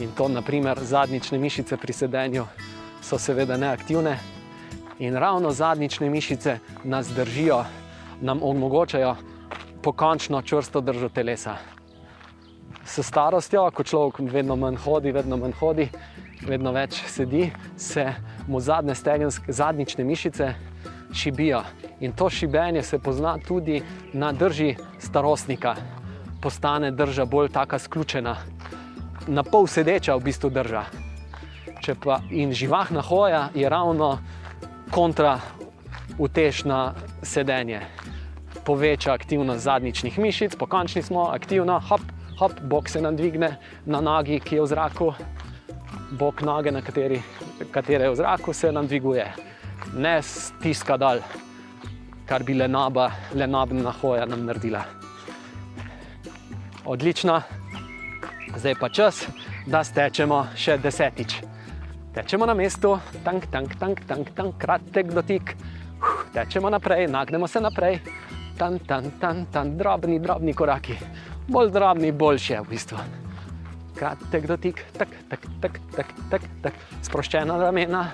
[0.00, 2.46] In to, naprimer, zadnjične mišice pri sedenju
[3.02, 4.18] so seveda neaktivne,
[4.98, 7.64] in ravno zadnjične mišice nas držijo,
[8.20, 9.16] nam omogočajo
[9.86, 11.54] pokončno čvrsto držo telesa.
[12.84, 15.84] S starostjo, ko človek vedno manj hodi, vedno manj hodi,
[16.42, 18.06] vedno več sedi, se
[18.48, 20.48] mu zadnje stegenske, zadnjične mišice
[21.14, 21.60] šibijo.
[22.00, 23.78] In to šibenje se pozna tudi
[24.12, 25.76] na drži starostnika.
[26.42, 28.36] Postane drža bolj tako sključena,
[29.26, 30.82] na pol sedeča v bistvu drža.
[32.02, 34.18] Pa, in živahna hoja je ravno
[34.90, 35.38] kontra
[36.18, 37.80] utešna sedenje.
[38.66, 42.00] Poveča aktivnost zadnjičnih mišic, pokončni smo, aktivno, hop,
[42.38, 43.56] hop, bok se nam dvigne
[43.86, 45.12] na nogi, ki je v zraku,
[46.18, 47.20] bok noge, na kateri,
[47.70, 49.26] katere je v zraku, se nam dviguje,
[49.94, 51.22] ne stiska dal,
[52.26, 54.82] kar bi le naba, le nabna hoja nam naredila.
[56.84, 57.40] Odlično,
[58.56, 59.26] zdaj pa čas,
[59.66, 61.38] da stečemo še desetič.
[62.14, 65.76] Tečemo na mestu, tank, tank, tank, tank, tank kratek dotik, uh,
[66.32, 67.98] tečemo naprej, nagnemo se naprej,
[68.58, 70.96] tan, tan, tan, tan, drobni, drobni koraki,
[71.48, 72.98] bolj drobni, boljše v bistvu.
[73.96, 76.74] Kratek dotik, tak, tak, tak, tak, tak, tak.
[77.04, 78.12] sproščena ramena,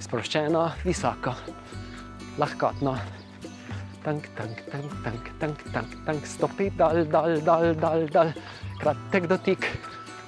[0.00, 1.34] sproščeno, visoko,
[2.40, 2.96] lahkotno.
[4.00, 8.32] Tank, tank, tank, tank, tank, tank, tank, stopi, dal, dal, dal, dal, dal.
[8.80, 9.68] kratek dotik,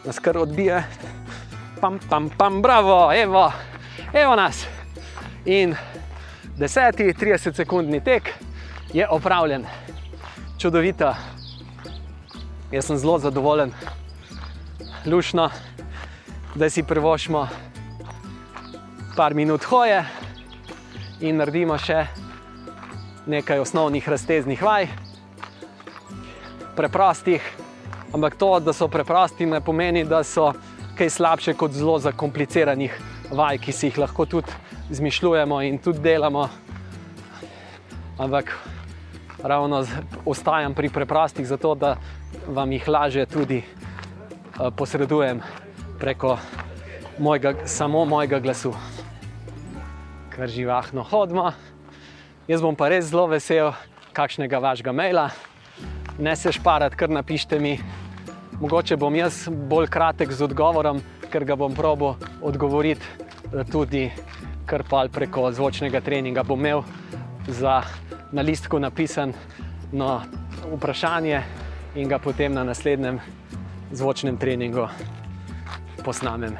[0.04, 0.82] nas kar odbije,
[1.80, 3.48] pam, pam, pam, bravo, evo,
[4.12, 4.66] evo nas.
[5.48, 5.72] In
[6.62, 8.28] deseti, 30 sekundni tek
[8.92, 9.64] je opravljen,
[10.58, 11.14] čudovito.
[12.70, 13.72] Jaz sem zelo zadovoljen,
[15.06, 15.48] lušno,
[16.54, 17.42] da si privoščimo
[19.16, 20.04] par minut hoje
[21.20, 22.04] in naredimo še
[23.26, 24.86] nekaj osnovnih razteznih vaj,
[26.78, 27.42] preprostih.
[28.14, 30.52] Ampak to, da so preprosti, ne pomeni, da so
[30.94, 32.94] kaj slabše kot zelo zakompliciranih
[33.34, 36.48] vaj, ki si jih lahko tudi izmišljujemo in tudi delamo.
[38.18, 38.58] Ampak
[39.42, 39.84] ravno
[40.24, 41.96] ostajam pri preprostih, zato da
[42.48, 45.40] vam jih lažje tudi uh, posredujem
[45.98, 46.38] preko
[47.18, 48.72] mojega, samo mojega glasu.
[50.30, 51.52] Kar živahno hodimo.
[52.48, 53.72] Jaz bom pa res zelo vesel
[54.12, 55.28] kakšnega vašega maila.
[56.18, 57.78] Ne se šparati, kar napišite mi.
[58.60, 64.10] Mogoče bom jaz bolj kratek z odgovorom, ker ga bom probo odgovoriti eh, tudi
[64.66, 66.42] kar pa preko zvočnega treninga.
[66.42, 66.82] Bom imel
[67.48, 67.82] za
[68.32, 69.32] na listku napisan
[69.92, 70.20] no,
[70.74, 71.42] vprašanje
[71.94, 73.20] in ga potem na naslednjem
[73.92, 74.88] zvočnem treningu
[76.04, 76.56] posnamem.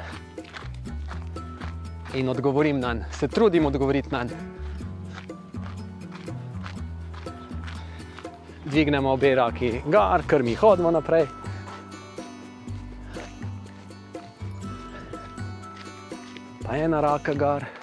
[2.13, 4.35] In odgovorim na njega, se trudim odgovoriti na njega.
[8.65, 11.25] Dvignemo obe roki, gar, ker mi hodimo naprej.
[16.63, 17.82] Pa ena roka, gar.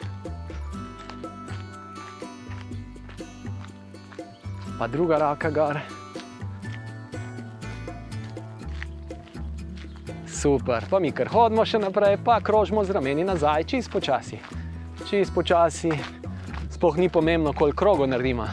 [4.81, 5.79] Pa druga raka gor.
[10.27, 14.39] Super, pa mi kar hodimo še naprej, pa krožimo z rameni nazaj, čist počasi.
[15.05, 15.91] Čist počasi,
[16.73, 18.47] sploh ni pomembno, koliko krogo naredimo,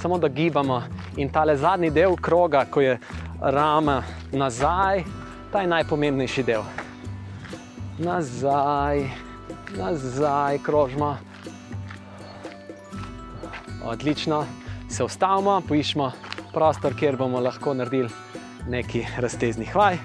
[0.00, 0.80] samo da gibamo.
[1.20, 2.96] In tale zadnji del kroga, ko je
[3.40, 3.98] rama
[4.32, 5.04] nazaj,
[5.52, 6.64] ta je najpomembnejši del.
[8.00, 9.04] Nazaj,
[9.76, 11.12] nazaj, krožimo.
[13.84, 14.46] Odlično
[14.92, 16.10] se ustavimo, poiščemo
[16.52, 18.10] prostor, kjer bomo lahko naredili
[18.68, 19.96] nekaj razteznih vaj.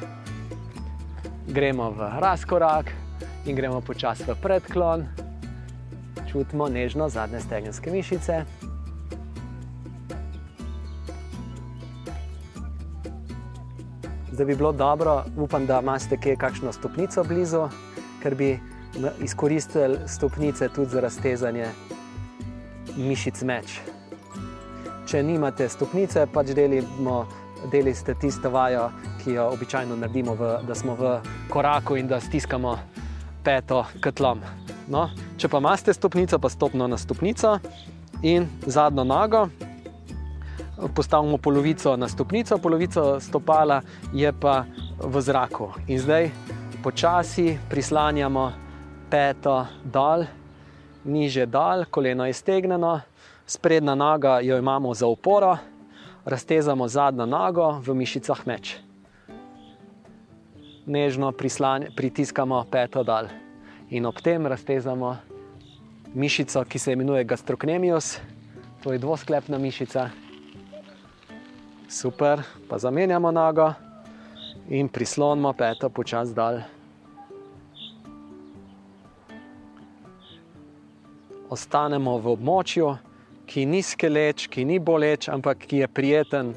[1.48, 2.92] Gremo v razkorak
[3.46, 5.04] in gremo počasi v predklon,
[6.32, 8.40] čutimo nežno zadnje stegenske mišice.
[14.32, 17.68] Zdaj bi bilo dobro, upam, da imate kje kakšno stopnico blizu,
[18.24, 18.56] ker bi
[19.20, 21.72] izkoristili stopnice tudi za raztezanje
[22.98, 23.80] mišic meč.
[25.08, 27.22] Če nimate stopnice, pač delimo,
[27.72, 28.90] delite tisto vajo,
[29.22, 31.14] ki jo običajno naredimo, v, da smo v
[31.48, 32.74] koraku in da stiskamo
[33.40, 34.42] peto katlom.
[34.92, 35.06] No,
[35.40, 37.56] če pa imate stopnico, pa stopno na stopnico
[38.20, 39.48] in zadnjo nogo.
[40.92, 43.80] Postavimo polovico na stopnico, polovico stopala
[44.12, 44.66] je pa
[45.00, 45.72] v zraku.
[45.88, 46.34] In zdaj
[46.84, 48.50] počasi prislanjamo
[49.08, 50.28] peto dol,
[51.08, 52.98] niže dol, koleno je stegnjeno,
[53.48, 55.58] sprednja noga jo imamo za oporo,
[56.26, 58.76] raztezamo zadnjo nogo v mišicah meč.
[60.86, 61.32] Nežno
[61.96, 63.28] pritiskamo peto dol
[63.90, 65.16] in ob tem raztezamo
[66.14, 68.18] mišico, ki se imenuje gastrocnemius,
[68.84, 70.10] to je dvosklepna mišica.
[71.90, 73.72] Super, pa zamenjamo nogo
[74.70, 76.60] in prislonimo peto počasi dol.
[81.50, 82.96] Ostanemo v območju,
[83.48, 86.54] ki ni skeleč, ki ni boleč, ampak ki je prijeten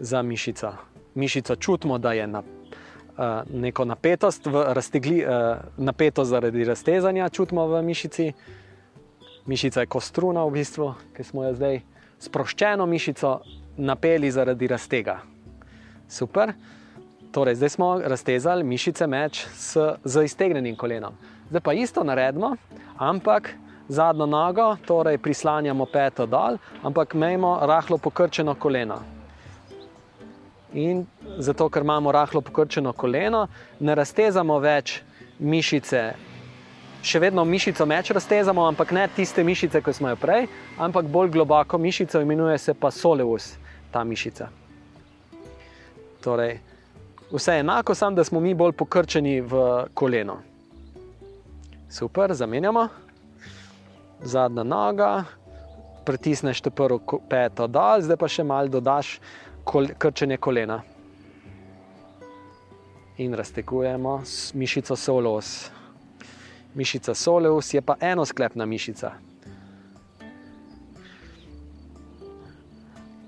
[0.00, 0.72] za mišico.
[1.14, 7.82] Mišico čutimo, da je na uh, neko napetost, raztegli, uh, napetost zaradi raztezanja, čutimo v
[7.82, 8.32] mišici.
[9.46, 11.80] Mišica je kostruna, v bistvu, ki smo jo zdaj
[12.20, 13.40] sproščeno mišico
[13.76, 15.20] napeli zaradi raztega.
[16.08, 16.52] Super.
[17.32, 21.16] Torej, zdaj smo raztezali mišice meč s, z iztegnjenim kolenom.
[21.50, 22.56] Zdaj pa isto naredimo,
[22.98, 23.52] ampak
[23.88, 28.98] zadnjo nogo, torej prislanjamo peto dol, ampak imamo rahlo pokrčeno koleno.
[30.72, 31.06] In
[31.38, 33.46] zato, ker imamo rahlo pokrčeno koleno,
[33.80, 35.00] ne raztezamo več
[35.38, 36.02] mišice.
[37.02, 41.32] Še vedno mišico meč raztezamo, ampak ne tiste mišice, ki smo jo prej, ampak bolj
[41.38, 43.54] globoko mišico, imenuje se pa soleus,
[43.90, 44.50] ta mišica.
[46.20, 46.58] Torej,
[47.32, 50.42] vse je enako, samo da smo mi bolj pokrčeni v koleno.
[51.88, 53.07] Super, zamenjamo
[54.22, 55.24] zadnja noga,
[56.04, 59.18] pritisneš te prvo peto dol, zdaj pa še malo dodaš
[59.64, 60.80] kol, krčenje kolena.
[63.18, 65.70] In raztekujemo s mišico soleus.
[66.74, 69.12] Mišica soleus je pa enosklepna mišica.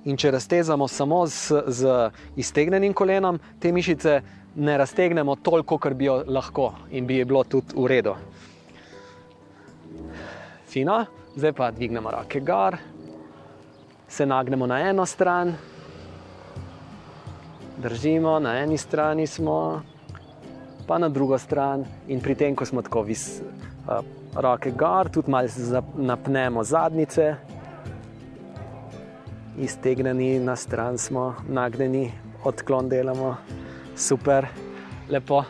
[0.08, 1.96] In če raztezamo samo z, z
[2.40, 4.20] iztegnjenim kolenom, te mišice
[4.56, 8.14] ne raztegnemo toliko, kot bi jo lahko in bi je bilo tudi v redu
[10.70, 11.04] fino,
[11.36, 12.76] zdaj pa dvignemo roke gor,
[14.08, 15.54] se nagnemo na eno stran,
[17.78, 19.82] držimo na eni strani, smo,
[20.86, 23.42] pa na drugo stran, in pri tem, ko smo tako vis,
[23.88, 23.98] uh,
[24.34, 27.34] roke gor, tudi malo napnemo zadnjice,
[29.58, 32.12] iztegnjeni na stran smo, nagnjeni,
[32.44, 33.36] odklon delamo,
[33.96, 34.46] super,
[35.10, 35.44] lepo.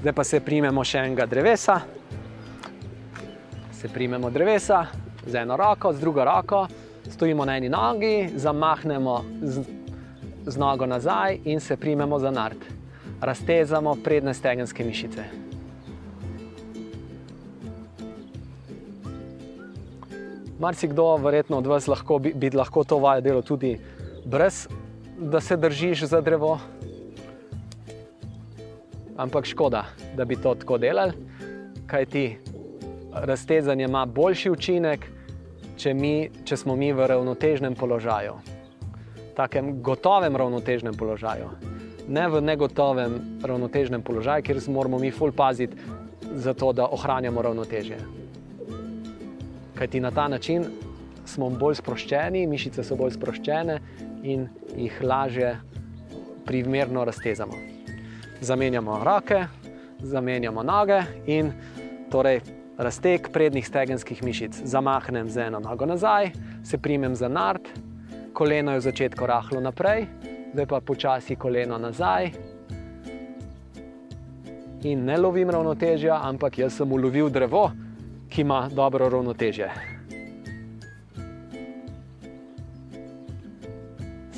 [0.00, 1.80] Zdaj pa se primemo še enega drevesa
[3.76, 4.86] se primemo drevesa
[5.26, 6.66] z eno roko, z drugo roko,
[7.10, 9.60] stojimo na eni nogi, zamahnemo z,
[10.46, 12.56] z nogo nazaj in se primemo za nard.
[13.20, 15.24] Raztezamo predne stegenske mišice.
[20.58, 23.76] Marsikdo, verjetno od vas, lahko, bi, bi lahko to vajo delo tudi
[24.24, 24.68] brez,
[25.18, 26.58] da se držiš za drevo.
[29.16, 29.84] Ampak škoda,
[30.16, 31.12] da bi to tako delali,
[31.86, 32.24] kaj ti
[33.24, 35.06] raztezanje ima boljši učinek,
[35.76, 38.38] če, mi, če smo mi v ravnotežnem položaju,
[39.36, 41.50] takem gotovem ravnotežnem položaju.
[42.08, 45.76] Ne v negotovem ravnotežnem položaju, kjer moramo mi ful paziti,
[46.34, 47.98] zato da ohranjamo ravnotežje.
[49.76, 50.64] Kaj ti na ta način
[51.26, 53.80] smo bolj sproščeni, mišice so bolj sproščene
[54.22, 54.46] in
[54.76, 55.56] jih lažje
[56.46, 57.58] primerno raztezamo.
[58.40, 59.46] Zamenjamo roke,
[60.00, 61.50] zamenjamo noge in
[62.10, 62.40] torej
[62.78, 64.60] razteg prednjih stegenskih mišic.
[64.64, 66.30] Zamahnem z eno nogo nazaj,
[66.64, 67.68] se primem za nard,
[68.32, 70.06] koleno je v začetku rahlo naprej,
[70.52, 72.30] zdaj pa počasi koleno nazaj.
[74.84, 77.70] In ne lovim ravnotežja, ampak jaz sem ulovil drevo,
[78.28, 79.70] ki ima dobro ravnotežje.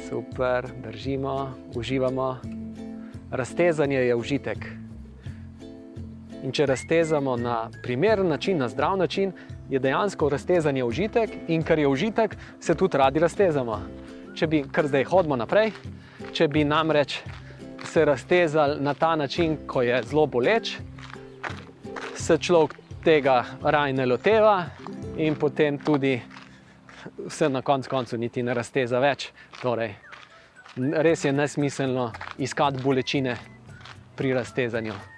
[0.08, 2.36] Super, držimo, uživamo.
[3.30, 4.77] Raztezanje je užitek.
[6.44, 9.32] In če raztezamo na primeren način, na zdrav način,
[9.70, 13.80] je dejansko raztezanje užitek, in ker je užitek, se tudi radi raztezamo.
[14.34, 15.72] Če bi, kar zdaj hodimo naprej,
[16.32, 17.18] če bi namreč
[17.84, 20.76] se raztezali na ta način, ko je zelo boleč,
[22.14, 22.74] se človek
[23.04, 24.64] tega raj ne loteva
[25.16, 26.20] in potem tudi
[27.28, 29.30] se na koncu koncu niti ne razteza več.
[29.62, 29.94] Torej,
[30.76, 33.36] res je nesmiselno iskati bolečine
[34.16, 35.17] pri raztezanju.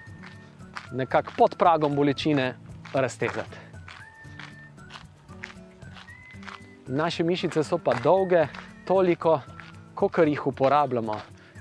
[0.91, 2.55] Nekako pod pragom bolečine
[2.93, 3.57] raztezati.
[6.87, 8.47] Naše mišice so pa dolge,
[8.85, 9.39] toliko,
[9.95, 11.15] koliko jih uporabljamo.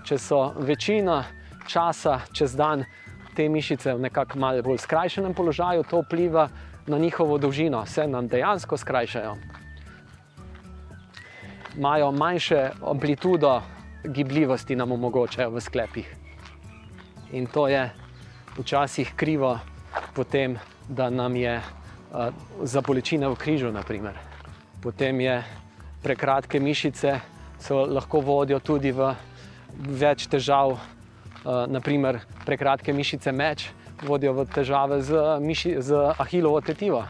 [0.05, 1.25] Če so večina
[1.69, 2.85] časa čez dan
[3.37, 6.49] te mišice v nekako malo bolj skrajšenem položaju, to vpliva
[6.87, 9.37] na njihovo dolžino, se nam dejansko skrajšajo.
[11.77, 13.61] Imajo manjše amplitudo
[14.05, 16.17] gibljivosti, nam omogočajo v sklepih.
[17.33, 17.91] In to je
[18.59, 19.59] včasih krivo,
[20.15, 22.29] potem, da nam je uh,
[22.63, 23.73] za bolečine v križu.
[23.73, 24.15] Naprimer.
[24.83, 25.43] Potem je
[26.03, 27.21] prekratke mišice,
[27.61, 29.13] so lahko vodijo tudi v
[29.77, 33.71] več težav, uh, naprimer prekratke mišice meč
[34.03, 37.05] vodijo v težave z, miši, z ahilovo tetivo.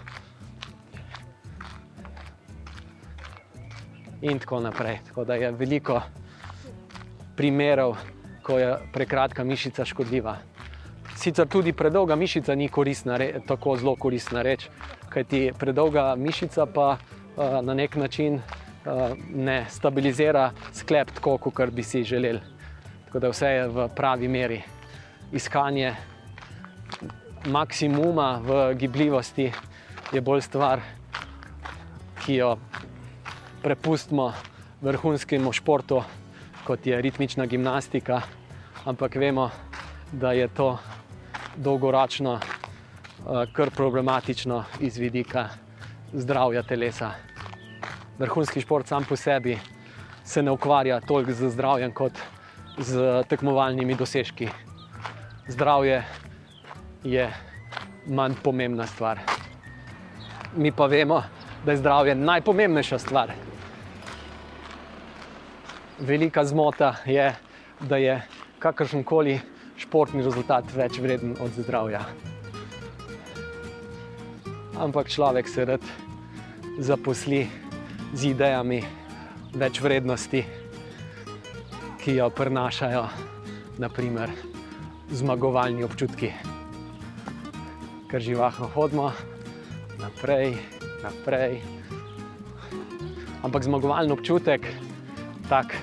[4.21, 5.01] In tako naprej.
[5.09, 6.03] Tako da je veliko
[7.37, 7.97] primerov,
[8.43, 10.50] ko je prekratka mišica škodljiva.
[11.21, 14.71] Sicer tudi predolga mišica ni koristna, tako zelo koristna reč,
[15.13, 21.83] kajti predolga mišica pa uh, na nek način uh, ne stabilizira sklep tako, kot bi
[21.83, 22.41] si želeli.
[23.05, 24.63] Tako da vse je v pravi meri.
[25.33, 25.93] Iskanje
[27.53, 29.53] maksimuma v gibljivosti
[30.13, 30.81] je bolj stvar,
[32.25, 32.55] ki jo
[33.63, 34.33] prepustimo
[34.81, 36.01] vrhunskemu športu,
[36.65, 38.23] kot je ritmična gimnastika,
[38.85, 39.51] ampak vemo,
[40.13, 40.79] da je to
[41.61, 45.49] dolgoročno uh, kar problematično iz vidika
[46.13, 47.11] zdravja telesa.
[48.19, 49.59] Vrhunski šport sam po sebi
[50.25, 52.13] se ne ukvarja toliko z zdravjem kot
[52.79, 54.49] z tekmovalnimi dosežki.
[55.49, 56.03] Zdravje
[57.05, 57.29] je
[58.07, 59.21] manj pomembna stvar.
[60.57, 61.23] Mi pa vemo,
[61.65, 63.33] da je zdravje najpomembnejša stvar.
[66.01, 67.35] Velika zmota je,
[67.81, 68.23] da je
[68.59, 69.41] kakršen koli
[69.91, 72.05] športni rezultat več vreden od zdravja.
[74.79, 75.83] Ampak človek se rad
[76.79, 77.41] zaposli
[78.15, 78.79] z idejami
[79.51, 80.45] več vrednosti,
[81.99, 83.03] ki jo prenašajo,
[83.83, 84.31] naprimer,
[85.11, 86.31] zmagovalni občutki.
[88.07, 89.11] Ker živahno hodimo
[89.99, 90.55] naprej,
[91.03, 91.65] naprej.
[93.43, 94.71] Ampak zmagovalni občutek,
[95.51, 95.75] tak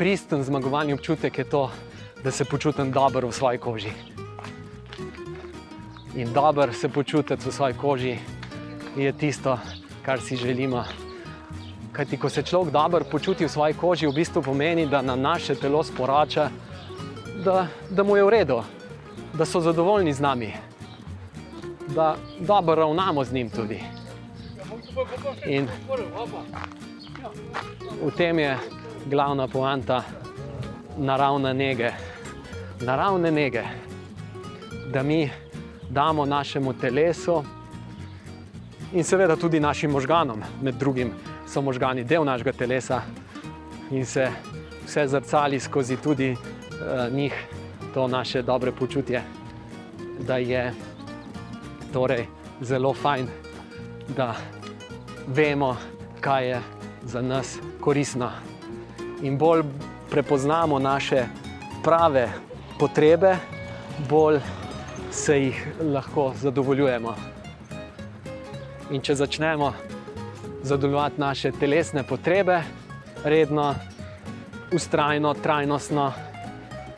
[0.00, 1.68] pristen zmagovalni občutek je to,
[2.24, 3.90] da se počutim dobro v svoji koži.
[6.16, 8.18] In dobro se počutiti v svoji koži
[8.96, 9.58] je tisto,
[10.02, 10.84] kar si želimo.
[11.92, 15.54] Kajti, ko se človek dobro počuti v svoji koži, v bistvu pomeni, da nam naše
[15.54, 16.48] telo sporoča,
[17.44, 18.62] da, da mu je v redu,
[19.34, 20.52] da so zadovoljni z nami,
[21.94, 23.82] da dobro ravnamo z njim tudi.
[25.46, 25.68] In
[28.02, 28.58] v tem je
[29.06, 30.02] glavna poanta
[30.96, 31.92] naravne nege
[32.80, 33.62] naravne nege,
[34.92, 35.30] da mi
[35.90, 37.44] damo našemu telesu
[38.92, 41.10] in seveda tudi našim možganom, med drugim
[41.46, 43.02] so možgani del našega telesa
[43.90, 44.30] in se
[44.86, 47.34] vse zrcali skozi tudi uh, njih,
[47.94, 49.22] to naše dobre počutje,
[50.26, 50.72] da je
[51.92, 52.26] torej
[52.60, 53.28] zelo fajn,
[54.16, 54.34] da
[55.26, 55.76] vemo,
[56.20, 56.60] kaj je
[57.04, 58.30] za nas koristno.
[59.22, 59.62] In bolj
[60.10, 61.26] prepoznamo naše
[61.82, 62.28] prave
[62.84, 63.36] potrebe,
[64.08, 64.40] bolj
[65.10, 67.14] se jih lahko zadovoljujemo.
[68.92, 69.70] In če začnemo
[70.62, 72.58] zadovoljevati naše telesne potrebe,
[73.24, 73.70] redno,
[74.76, 76.10] ustrajno, trajnostno,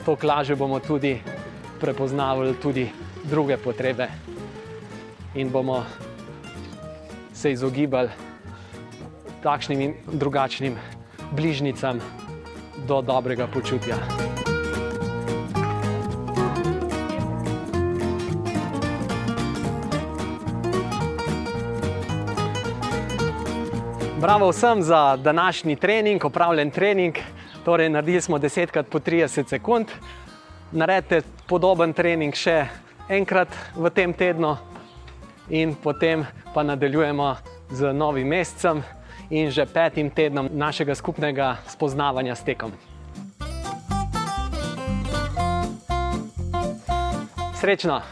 [0.02, 1.20] to lažje bomo tudi
[1.80, 2.88] prepoznavali tudi
[3.30, 4.08] druge potrebe
[5.34, 5.84] in bomo
[7.34, 8.10] se izogibali
[9.42, 10.74] takšnim in drugačnim
[11.30, 12.02] bližnjicam
[12.88, 14.55] do dobrega počutja.
[24.26, 27.14] Bravo vsem za današnji trening, opravljen trening.
[27.64, 29.86] Torej, naredili smo 10 krat po 30 sekund.
[30.72, 32.66] Naredite podoben trening še
[33.08, 34.56] enkrat v tem tednu,
[35.50, 37.36] in potem pa nadaljujemo
[37.70, 38.82] z novim mesecem
[39.30, 42.72] in že petim tednom našega skupnega spoznavanja s tekom.
[47.54, 48.02] Srečno!